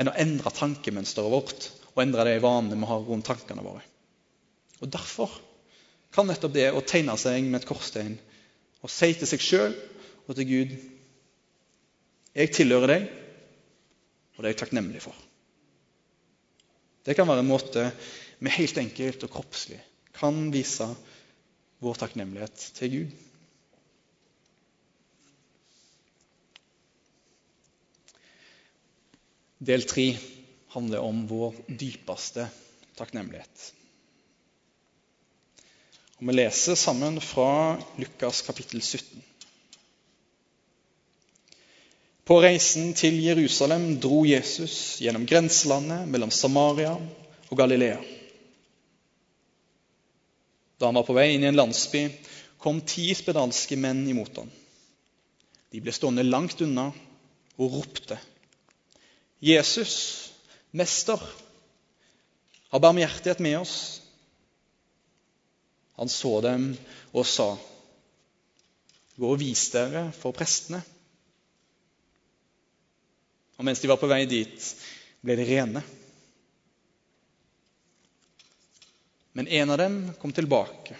enn 0.00 0.08
å 0.08 0.16
endre 0.20 0.52
tankemønsteret 0.56 1.32
vårt 1.32 1.68
og 1.92 2.02
endre 2.04 2.26
de 2.28 2.36
vanene 2.44 2.76
vi 2.80 2.88
har 2.88 3.08
rundt 3.08 3.28
tankene 3.28 3.64
våre. 3.64 3.84
Og 4.80 4.88
Derfor 4.92 5.32
kan 6.12 6.28
nettopp 6.28 6.52
det 6.56 6.70
å 6.72 6.84
tegne 6.84 7.16
seg 7.20 7.44
med 7.46 7.62
et 7.62 7.68
korstegn 7.68 8.16
og 8.82 8.92
si 8.92 9.12
til 9.16 9.28
seg 9.28 9.44
sjøl 9.44 9.76
og 10.26 10.36
til 10.36 10.48
Gud 10.48 10.72
jeg 12.32 12.52
tilhører 12.56 12.88
deg, 12.94 13.10
og 14.32 14.40
det 14.40 14.48
er 14.48 14.54
jeg 14.54 14.60
takknemlig 14.62 15.02
for. 15.04 15.16
Det 17.02 17.16
kan 17.18 17.26
være 17.26 17.42
en 17.42 17.50
måte 17.50 17.88
vi 18.42 18.50
helt 18.58 18.78
enkelt 18.78 19.24
og 19.26 19.32
kroppslig 19.36 19.80
kan 20.16 20.48
vise 20.54 20.86
vår 21.82 21.98
takknemlighet 21.98 22.64
til 22.76 22.92
Gud. 22.92 23.12
Del 29.62 29.86
tre 29.86 30.06
handler 30.74 31.04
om 31.06 31.24
vår 31.30 31.58
dypeste 31.68 32.48
takknemlighet. 32.98 33.68
Og 36.18 36.26
Vi 36.28 36.34
leser 36.34 36.78
sammen 36.78 37.20
fra 37.22 37.78
Lukas 37.98 38.42
kapittel 38.46 38.82
17. 38.82 39.22
På 42.24 42.38
reisen 42.42 42.92
til 42.94 43.18
Jerusalem 43.18 43.96
dro 44.00 44.22
Jesus 44.26 45.00
gjennom 45.02 45.24
grenselandet 45.26 46.06
mellom 46.08 46.30
Samaria 46.30 46.92
og 46.94 47.56
Galilea. 47.58 47.98
Da 50.78 50.86
han 50.86 50.98
var 50.98 51.06
på 51.06 51.16
vei 51.16 51.32
inn 51.34 51.42
i 51.42 51.50
en 51.50 51.58
landsby, 51.58 52.04
kom 52.62 52.78
ti 52.86 53.08
spedalske 53.14 53.78
menn 53.78 54.04
imot 54.10 54.38
ham. 54.38 54.50
De 55.74 55.80
ble 55.82 55.94
stående 55.94 56.22
langt 56.26 56.62
unna 56.62 56.88
og 57.58 57.74
ropte. 57.78 58.18
Jesus, 59.42 59.94
mester, 60.70 61.18
ha 62.70 62.78
barmhjertighet 62.78 63.42
med 63.42 63.58
oss. 63.64 63.76
Han 65.98 66.10
så 66.10 66.38
dem 66.44 66.70
og 67.10 67.26
sa, 67.26 67.50
gå 69.18 69.34
og 69.34 69.40
vis 69.42 69.66
dere 69.74 70.06
for 70.16 70.34
prestene. 70.34 70.84
Og 73.58 73.66
mens 73.66 73.80
de 73.82 73.90
var 73.90 74.00
på 74.00 74.10
vei 74.10 74.24
dit, 74.30 74.68
ble 75.22 75.36
de 75.38 75.46
rene. 75.46 75.82
Men 79.32 79.48
en 79.48 79.72
av 79.72 79.80
dem 79.80 79.98
kom 80.20 80.32
tilbake 80.36 80.98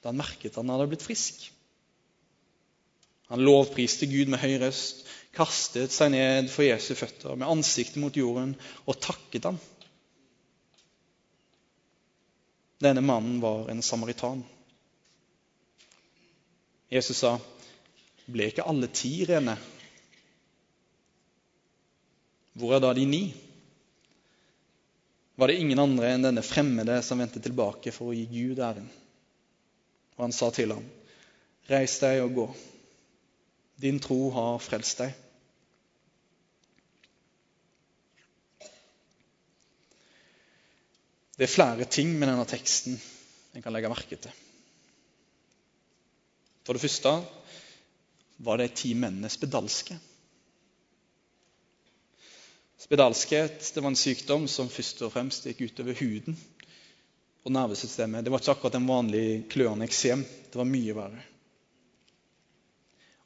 da 0.00 0.08
han 0.08 0.16
merket 0.16 0.54
at 0.54 0.62
han 0.62 0.70
hadde 0.72 0.88
blitt 0.88 1.04
frisk. 1.04 1.42
Han 3.30 3.42
lovpriste 3.44 4.08
Gud 4.10 4.30
med 4.32 4.40
høy 4.42 4.56
røst, 4.62 5.04
kastet 5.36 5.92
seg 5.94 6.14
ned 6.14 6.48
for 6.50 6.64
Jesu 6.66 6.94
føtter 6.98 7.36
med 7.36 7.50
ansiktet 7.52 8.00
mot 8.02 8.16
jorden 8.16 8.56
og 8.88 8.96
takket 9.04 9.46
ham. 9.46 9.60
Denne 12.80 13.04
mannen 13.04 13.36
var 13.44 13.68
en 13.70 13.84
samaritan. 13.84 14.40
Jesus 16.90 17.20
sa, 17.20 17.36
'Ble 18.26 18.48
ikke 18.50 18.66
alle 18.66 18.88
ti 18.88 19.12
rene?' 19.28 19.58
Hvor 22.58 22.74
er 22.76 22.82
da 22.82 22.94
de 22.96 23.06
ni? 23.06 23.24
var 25.40 25.48
det 25.48 25.56
ingen 25.56 25.78
andre 25.80 26.10
enn 26.12 26.24
denne 26.26 26.42
fremmede 26.44 26.98
som 27.00 27.16
vendte 27.22 27.40
tilbake 27.40 27.94
for 27.96 28.10
å 28.10 28.16
gi 28.16 28.26
Gud 28.28 28.58
æren. 28.60 28.90
Og 30.18 30.26
han 30.26 30.34
sa 30.36 30.50
til 30.52 30.74
ham, 30.74 30.84
Reis 31.70 31.94
deg 32.02 32.20
og 32.20 32.34
gå. 32.36 32.44
Din 33.80 34.00
tro 34.04 34.18
har 34.34 34.58
frelst 34.60 35.00
deg. 35.00 35.14
Det 41.38 41.46
er 41.46 41.54
flere 41.54 41.88
ting 41.88 42.12
med 42.18 42.28
denne 42.28 42.44
teksten 42.44 43.00
en 43.56 43.64
kan 43.64 43.72
legge 43.72 43.88
merke 43.88 44.20
til. 44.20 44.34
For 46.66 46.76
det 46.76 46.84
første 46.84 47.14
var 48.44 48.60
de 48.60 48.68
ti 48.76 48.92
mennene 48.92 49.32
spedalske. 49.32 49.96
Spedalskhet 52.80 53.74
det 53.74 53.82
var 53.82 53.92
en 53.92 53.98
sykdom 53.98 54.46
som 54.48 54.70
først 54.72 55.02
og 55.04 55.12
fremst 55.12 55.44
gikk 55.44 55.66
utover 55.68 55.98
huden 55.98 56.38
og 57.44 57.52
nervesystemet. 57.52 58.24
Det 58.24 58.32
var 58.32 58.40
ikke 58.40 58.54
akkurat 58.54 58.78
en 58.78 58.88
vanlig 58.88 59.24
kløende 59.52 59.84
eksem. 59.84 60.22
Det 60.24 60.56
var 60.56 60.68
mye 60.68 60.94
verre. 60.96 61.26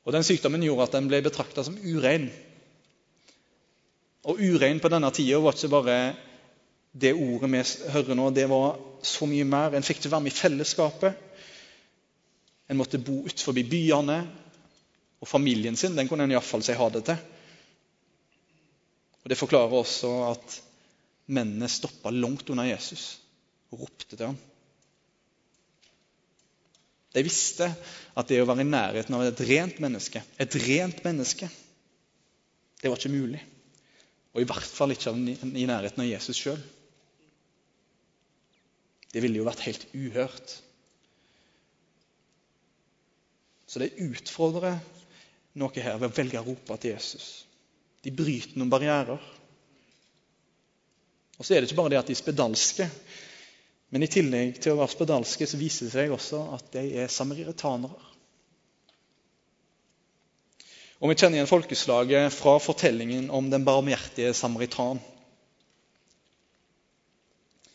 Og 0.04 0.12
Den 0.12 0.26
sykdommen 0.26 0.62
gjorde 0.62 0.88
at 0.88 0.96
den 0.98 1.06
ble 1.08 1.22
betrakta 1.24 1.64
som 1.64 1.78
urein. 1.78 2.26
Og 4.26 4.40
urein 4.42 4.80
på 4.82 4.90
denne 4.92 5.10
tida 5.14 5.38
var 5.40 5.56
ikke 5.56 5.72
bare 5.72 5.98
det 6.92 7.14
ordet 7.14 7.50
vi 7.52 7.62
hører 7.94 8.18
nå. 8.18 8.30
Det 8.30 8.48
var 8.50 8.78
så 9.02 9.26
mye 9.30 9.46
mer. 9.48 9.74
En 9.74 9.86
fikk 9.86 10.02
ikke 10.02 10.12
være 10.16 10.26
med 10.26 10.34
i 10.34 10.40
fellesskapet. 10.40 11.22
En 12.68 12.78
måtte 12.80 12.98
bo 12.98 13.22
utenfor 13.22 13.54
byene. 13.70 14.18
Og 15.22 15.30
familien 15.30 15.76
sin 15.76 15.96
den 15.96 16.10
kunne 16.10 16.26
en 16.26 16.34
iallfall 16.34 16.62
si 16.66 16.76
ha 16.76 16.90
det 16.90 17.04
til. 17.06 17.22
Og 19.24 19.32
Det 19.32 19.40
forklarer 19.40 19.72
også 19.72 20.10
at 20.28 20.58
mennene 21.32 21.68
stoppa 21.72 22.12
langt 22.12 22.50
unna 22.52 22.66
Jesus 22.68 23.22
og 23.72 23.86
ropte 23.86 24.16
til 24.16 24.26
ham. 24.28 24.36
De 27.14 27.22
visste 27.22 27.70
at 28.18 28.28
det 28.28 28.40
å 28.42 28.48
være 28.48 28.66
i 28.66 28.68
nærheten 28.68 29.16
av 29.16 29.22
et 29.24 29.42
rent 29.48 29.78
menneske, 29.80 30.20
et 30.36 30.56
rent 30.66 31.00
menneske, 31.06 31.48
det 32.82 32.90
var 32.90 33.00
ikke 33.00 33.14
mulig. 33.14 33.40
Og 34.34 34.42
i 34.42 34.48
hvert 34.50 34.66
fall 34.66 34.92
ikke 34.92 35.14
i 35.14 35.66
nærheten 35.70 36.02
av 36.02 36.10
Jesus 36.10 36.40
sjøl. 36.42 36.60
Det 39.14 39.22
ville 39.22 39.38
jo 39.38 39.46
vært 39.46 39.62
helt 39.64 39.86
uhørt. 39.94 40.56
Så 43.70 43.80
det 43.80 43.94
utfordrer 44.02 44.82
noe 45.62 45.86
her 45.86 46.00
ved 46.02 46.10
å 46.10 46.16
velge 46.18 46.42
å 46.42 46.48
rope 46.50 46.76
til 46.82 46.96
Jesus. 46.96 47.28
De 48.04 48.12
bryter 48.12 48.58
noen 48.60 48.72
barrierer. 48.72 49.20
Og 51.38 51.42
så 51.42 51.54
er 51.54 51.62
det 51.62 51.70
ikke 51.70 51.80
bare 51.80 51.94
det 51.94 52.00
at 52.02 52.10
de 52.10 52.14
er 52.14 52.20
spedalske. 52.20 52.88
Men 53.94 54.04
i 54.04 54.10
tillegg 54.10 54.58
til 54.60 54.74
å 54.74 54.80
være 54.80 54.92
spedalske 54.94 55.46
så 55.48 55.58
viser 55.60 55.88
det 55.88 55.94
seg 55.94 56.12
også 56.14 56.40
at 56.56 56.68
de 56.76 56.84
er 57.04 57.12
samaritanere. 57.12 58.10
Og 61.02 61.10
Vi 61.10 61.16
kjenner 61.18 61.36
igjen 61.36 61.50
folkeslaget 61.50 62.32
fra 62.32 62.54
fortellingen 62.62 63.26
om 63.34 63.50
den 63.52 63.64
barmhjertige 63.66 64.32
samaritan. 64.36 65.00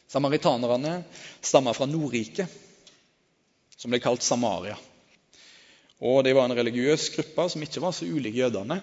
Samaritanerne 0.10 1.04
stammer 1.42 1.78
fra 1.78 1.86
Nordriket, 1.86 2.50
som 3.78 3.94
ble 3.94 4.00
kalt 4.02 4.26
Samaria. 4.26 4.80
Og 6.00 6.24
De 6.26 6.34
var 6.34 6.48
en 6.48 6.58
religiøs 6.58 7.12
gruppe 7.14 7.46
som 7.54 7.66
ikke 7.66 7.84
var 7.84 7.94
så 7.94 8.08
ulik 8.10 8.40
jødene. 8.40 8.80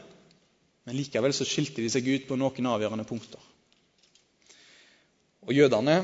Men 0.86 0.96
likevel 0.96 1.34
så 1.34 1.46
skilte 1.46 1.82
de 1.82 1.90
seg 1.90 2.06
ut 2.06 2.28
på 2.28 2.38
noen 2.38 2.70
avgjørende 2.70 3.06
punkter. 3.08 3.42
Og 5.46 5.54
Jødene 5.54 5.98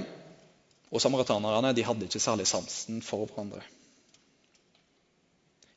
og 0.93 1.01
samaritanerne 1.03 1.73
de 1.75 1.85
hadde 1.87 2.07
ikke 2.07 2.21
særlig 2.23 2.47
sansen 2.51 3.01
for 3.03 3.25
hverandre. 3.27 3.63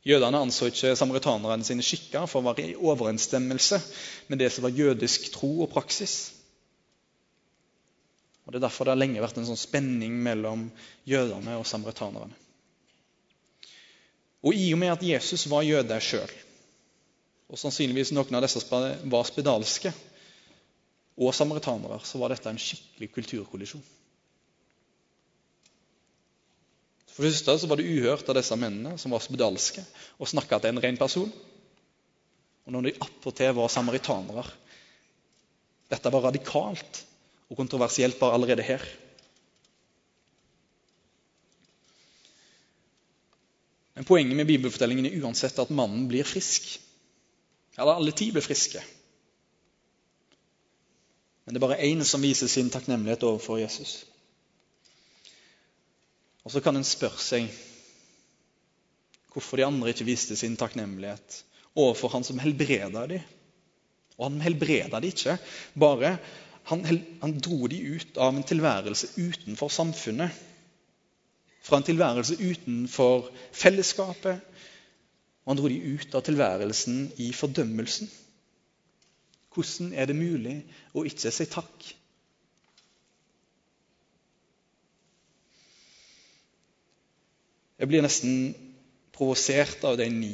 Jødene 0.06 0.42
anså 0.44 0.68
ikke 0.70 0.94
samaritanerne 0.98 1.66
sine 1.66 1.86
skikker 1.86 2.28
for 2.30 2.44
å 2.44 2.52
være 2.52 2.68
i 2.70 2.78
overensstemmelse 2.78 3.80
med 4.30 4.42
det 4.42 4.52
som 4.54 4.68
var 4.68 4.76
jødisk 4.78 5.32
tro 5.34 5.50
og 5.66 5.72
praksis. 5.72 6.34
Og 8.46 8.54
Det 8.54 8.60
er 8.60 8.68
derfor 8.68 8.86
det 8.86 8.94
har 8.94 9.02
lenge 9.02 9.24
vært 9.24 9.40
en 9.42 9.48
sånn 9.48 9.58
spenning 9.58 10.20
mellom 10.22 10.68
jødene 11.10 11.58
og 11.58 11.66
samaritanerne. 11.66 12.38
Og 14.46 14.54
I 14.54 14.68
og 14.76 14.78
med 14.84 14.94
at 14.94 15.06
Jesus 15.06 15.48
var 15.50 15.66
jøde 15.66 15.98
sjøl, 16.06 16.30
og 17.46 17.60
sannsynligvis 17.62 18.14
noen 18.16 18.38
av 18.38 18.46
disse 18.46 18.62
var 18.70 19.28
spedalske 19.28 19.92
og 21.16 21.36
samaritanere, 21.36 22.02
så 22.04 22.20
var 22.20 22.34
dette 22.34 22.50
en 22.52 22.60
skikkelig 22.60 23.12
kulturkollisjon. 23.16 23.84
For 27.16 27.24
det 27.24 27.32
første 27.32 27.56
så 27.62 27.70
var 27.72 27.80
det 27.80 27.88
uhørt 27.88 28.28
av 28.28 28.36
disse 28.36 28.58
mennene 28.60 28.98
som 29.00 29.14
var 29.16 29.24
spedalske, 29.24 29.86
å 30.20 30.28
snakke 30.28 30.60
til 30.60 30.74
en 30.74 30.82
ren 30.84 31.00
person. 31.00 31.30
Og 32.66 32.74
når 32.74 32.90
de 32.90 32.98
attpåtil 33.06 33.56
var 33.56 33.72
samaritanere 33.72 34.46
Dette 35.86 36.10
var 36.10 36.24
radikalt 36.26 37.04
og 37.46 37.60
kontroversielt 37.60 38.18
bare 38.18 38.34
allerede 38.34 38.64
her. 38.66 38.82
Men 43.94 44.08
Poenget 44.10 44.36
med 44.36 44.50
bibelfortellingen 44.50 45.06
er 45.08 45.20
uansett 45.22 45.60
at 45.62 45.70
mannen 45.70 46.08
blir 46.10 46.26
frisk. 46.28 46.66
Eller 47.78 47.98
alle 48.00 48.12
ti 48.16 48.32
blir 48.32 48.44
friske. 48.46 48.82
Men 51.46 51.54
det 51.54 51.60
er 51.60 51.68
bare 51.68 51.84
én 51.86 52.04
som 52.08 52.24
viser 52.24 52.50
sin 52.50 52.72
takknemlighet 52.74 53.24
overfor 53.28 53.60
Jesus. 53.62 54.06
Og 56.46 56.54
så 56.54 56.62
kan 56.62 56.78
en 56.78 56.88
spørre 56.88 57.22
seg 57.22 57.50
hvorfor 59.34 59.60
de 59.60 59.66
andre 59.68 59.92
ikke 59.92 60.08
viste 60.08 60.38
sin 60.40 60.56
takknemlighet 60.58 61.42
overfor 61.76 62.14
han 62.14 62.24
som 62.24 62.40
helbreda 62.40 63.06
dem. 63.12 63.24
Og 64.16 64.30
han 64.30 64.42
helbreda 64.46 65.02
dem 65.02 65.12
ikke 65.12 65.38
bare. 65.76 66.16
Han, 66.72 66.86
han 67.22 67.38
dro 67.44 67.68
dem 67.70 67.98
ut 67.98 68.18
av 68.18 68.34
en 68.34 68.48
tilværelse 68.48 69.12
utenfor 69.20 69.70
samfunnet. 69.70 70.32
Fra 71.66 71.82
en 71.82 71.86
tilværelse 71.86 72.38
utenfor 72.40 73.28
fellesskapet, 73.54 74.40
og 75.46 75.52
han 75.52 75.60
dro 75.60 75.70
de 75.70 75.94
ut 75.94 76.16
av 76.18 76.24
tilværelsen 76.26 77.04
i 77.22 77.30
fordømmelsen. 77.38 78.10
Hvordan 79.54 79.94
er 79.94 80.10
det 80.10 80.18
mulig 80.18 80.56
å 80.98 81.06
ikke 81.06 81.32
si 81.32 81.46
takk? 81.48 81.86
Jeg 87.78 87.92
blir 87.92 88.02
nesten 88.02 88.56
provosert 89.16 89.86
av 89.86 90.00
de 90.02 90.10
ni 90.10 90.34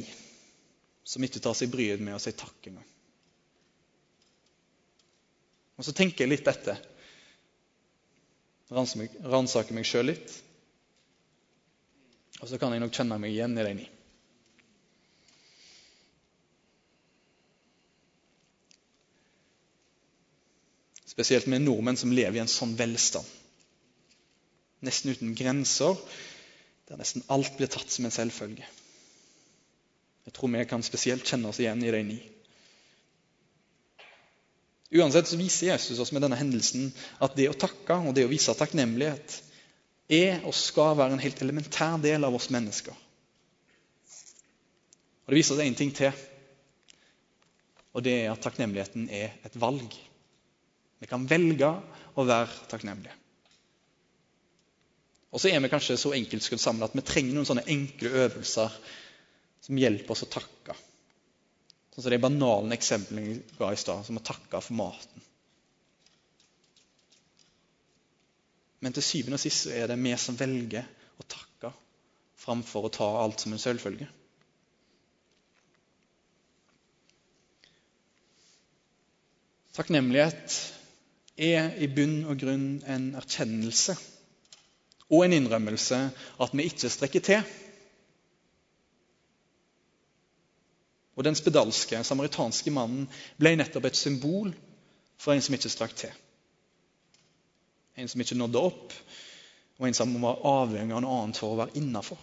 som 1.03 1.23
ikke 1.25 1.41
tar 1.43 1.57
seg 1.59 1.73
bryet 1.73 2.01
med 2.01 2.15
å 2.15 2.23
si 2.23 2.31
takk 2.37 2.71
engang. 2.71 2.87
Og 5.75 5.85
så 5.85 5.93
tenker 5.97 6.23
jeg 6.23 6.31
litt 6.31 6.47
etter. 6.47 6.79
Ransaker 8.71 9.75
meg 9.75 9.87
sjøl 9.89 10.13
litt. 10.13 10.35
Og 12.39 12.47
så 12.47 12.59
kan 12.61 12.71
jeg 12.71 12.83
nok 12.85 12.95
kjenne 12.95 13.17
meg 13.19 13.33
igjen 13.35 13.57
i 13.57 13.65
de 13.65 13.73
ni. 13.81 13.87
Spesielt 21.21 21.45
med 21.45 21.61
nordmenn 21.61 21.99
som 22.01 22.09
lever 22.09 22.39
i 22.39 22.41
en 22.41 22.49
sånn 22.49 22.71
velstand. 22.73 23.27
Nesten 24.81 25.11
uten 25.13 25.35
grenser, 25.37 25.93
der 26.89 26.97
nesten 26.97 27.21
alt 27.29 27.59
blir 27.59 27.69
tatt 27.69 27.93
som 27.93 28.07
en 28.07 28.13
selvfølge. 28.15 28.65
Jeg 30.25 30.33
tror 30.33 30.49
vi 30.49 30.65
kan 30.65 30.81
spesielt 30.81 31.29
kjenne 31.29 31.51
oss 31.51 31.61
igjen 31.61 31.85
i 31.85 31.93
de 31.93 32.01
ni. 32.07 32.17
Uansett 34.97 35.29
så 35.29 35.37
viser 35.37 35.69
Jesus 35.69 36.01
oss 36.01 36.09
med 36.09 36.25
denne 36.25 36.41
hendelsen 36.41 36.89
at 37.21 37.37
det 37.37 37.51
å 37.51 37.57
takke 37.67 38.01
og 38.01 38.17
det 38.17 38.25
å 38.25 38.33
vise 38.33 38.57
takknemlighet 38.57 39.37
er 40.09 40.41
og 40.41 40.57
skal 40.57 40.97
være 40.97 41.19
en 41.19 41.23
helt 41.23 41.45
elementær 41.45 42.01
del 42.01 42.25
av 42.25 42.33
oss 42.33 42.49
mennesker. 42.49 42.97
Og 45.21 45.29
Det 45.29 45.37
viser 45.37 45.53
oss 45.53 45.67
én 45.69 45.77
ting 45.77 45.93
til, 45.93 46.17
og 47.93 48.09
det 48.09 48.23
er 48.23 48.31
at 48.33 48.41
takknemligheten 48.41 49.05
er 49.13 49.37
et 49.45 49.61
valg. 49.61 50.01
Vi 51.01 51.09
kan 51.09 51.25
velge 51.25 51.71
å 52.13 52.25
være 52.27 52.69
takknemlige. 52.69 53.15
Og 55.31 55.39
så 55.39 55.49
er 55.49 55.61
vi 55.63 55.71
kanskje 55.71 55.97
så 55.97 56.11
enkeltskrudd 56.13 56.61
sammen 56.61 56.83
at 56.85 56.95
vi 56.95 57.03
trenger 57.07 57.37
noen 57.37 57.47
sånne 57.47 57.65
enkle 57.71 58.11
øvelser 58.25 58.73
som 59.63 59.79
hjelper 59.79 60.13
oss 60.13 60.25
å 60.25 60.31
takke. 60.33 60.75
Sånn 61.91 62.05
som 62.05 62.13
de 62.13 62.21
banale 62.21 62.75
eksemplene 62.75 63.27
jeg 63.27 63.43
ga 63.57 63.71
i 63.71 63.79
stad, 63.79 64.03
som 64.07 64.19
å 64.19 64.23
takke 64.25 64.61
for 64.63 64.77
maten. 64.77 65.27
Men 68.81 68.95
til 68.97 69.05
syvende 69.05 69.37
og 69.37 69.43
sist 69.43 69.69
er 69.69 69.87
det 69.89 69.97
vi 70.01 70.13
som 70.19 70.37
velger 70.37 70.87
å 71.21 71.25
takke 71.29 71.71
framfor 72.41 72.87
å 72.87 72.93
ta 72.93 73.07
alt 73.21 73.43
som 73.43 73.53
en 73.53 73.61
selvfølge. 73.61 74.07
Takknemlighet 79.77 80.55
er 81.41 81.75
i 81.81 81.89
bunn 81.89 82.21
og 82.29 82.39
grunn 82.41 82.67
en 82.85 83.11
erkjennelse 83.17 83.97
og 85.11 85.25
en 85.25 85.35
innrømmelse 85.35 85.99
at 86.41 86.53
vi 86.55 86.67
ikke 86.69 86.89
strekker 86.89 87.23
til. 87.25 87.41
Og 91.19 91.25
Den 91.27 91.35
spedalske, 91.35 91.99
samaritanske 92.07 92.71
mannen 92.71 93.07
ble 93.37 93.55
nettopp 93.59 93.89
et 93.89 93.99
symbol 93.99 94.53
for 95.19 95.35
en 95.35 95.43
som 95.43 95.57
ikke 95.57 95.69
strakk 95.69 95.97
til. 95.99 96.13
En 97.99 98.07
som 98.07 98.23
ikke 98.23 98.37
nådde 98.39 98.61
opp, 98.71 98.95
og 99.77 99.87
en 99.87 99.97
som 99.97 100.13
var 100.23 100.39
avhengig 100.47 100.95
av 100.95 101.03
noe 101.03 101.19
annet 101.19 101.41
for 101.41 101.53
å 101.53 101.59
være 101.59 101.75
innafor. 101.81 102.17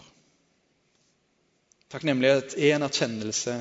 Takknemlighet 1.93 2.57
er 2.57 2.77
en 2.77 2.87
erkjennelse 2.89 3.55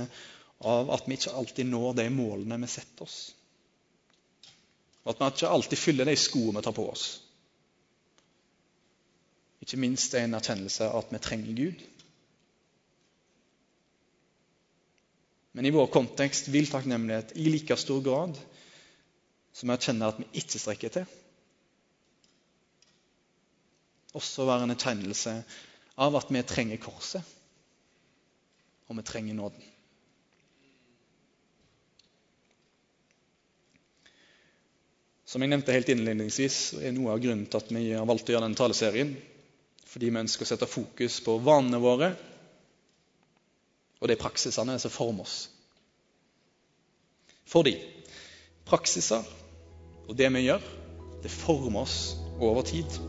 av 0.68 0.90
at 0.96 1.06
vi 1.08 1.18
ikke 1.20 1.36
alltid 1.38 1.70
når 1.70 2.00
de 2.00 2.08
målene 2.14 2.58
vi 2.64 2.70
setter 2.72 3.06
oss. 3.06 3.20
Og 5.08 5.14
at 5.14 5.22
vi 5.22 5.30
ikke 5.32 5.54
alltid 5.56 5.80
fyller 5.80 6.10
de 6.10 6.18
skoene 6.20 6.60
vi 6.60 6.66
tar 6.68 6.76
på 6.76 6.88
oss. 6.92 7.06
Ikke 9.64 9.80
minst 9.80 10.14
er 10.16 10.28
en 10.28 10.36
erkjennelse 10.36 10.90
av 10.92 11.06
at 11.06 11.14
vi 11.16 11.22
trenger 11.24 11.56
Gud. 11.56 11.86
Men 15.56 15.66
i 15.66 15.72
vår 15.74 15.88
kontekst 15.90 16.52
vil 16.54 16.68
takknemlighet 16.70 17.32
i 17.40 17.48
like 17.48 17.80
stor 17.80 18.04
grad 18.06 18.36
som 19.58 19.72
vi 19.72 19.74
erkjenner 19.74 20.12
at 20.12 20.20
vi 20.22 20.28
ikke 20.38 20.60
strekker 20.62 20.94
til, 20.94 21.08
også 24.18 24.46
være 24.46 24.68
en 24.68 24.74
erkjennelse 24.76 25.34
av 25.98 26.20
at 26.20 26.30
vi 26.30 26.44
trenger 26.46 26.78
korset, 26.82 27.26
og 28.86 29.00
vi 29.00 29.06
trenger 29.08 29.38
nåden. 29.40 29.64
Som 35.28 35.44
jeg 35.44 35.52
nevnte 35.52 35.74
helt 35.76 35.90
innledningsvis, 35.92 36.58
er 36.80 36.94
noe 36.96 37.12
av 37.12 37.20
grunnen 37.20 37.50
til 37.52 37.60
at 37.60 37.72
vi 37.76 37.90
har 37.92 38.08
valgt 38.08 38.30
å 38.30 38.34
gjøre 38.36 38.48
denne 38.48 38.60
taleserien 38.60 39.18
fordi 39.88 40.10
vi 40.12 40.20
ønsker 40.20 40.44
å 40.44 40.48
sette 40.50 40.68
fokus 40.68 41.18
på 41.24 41.38
vanene 41.44 41.80
våre 41.84 42.10
og 43.98 44.08
de 44.12 44.18
praksisene 44.20 44.76
som 44.80 44.94
former 44.94 45.26
oss. 45.26 45.38
Fordi 47.48 47.76
praksiser 48.68 49.24
og 50.08 50.16
det 50.20 50.28
vi 50.36 50.46
gjør, 50.46 50.64
det 51.24 51.32
former 51.34 51.84
oss 51.88 51.98
over 52.40 52.68
tid. 52.68 53.00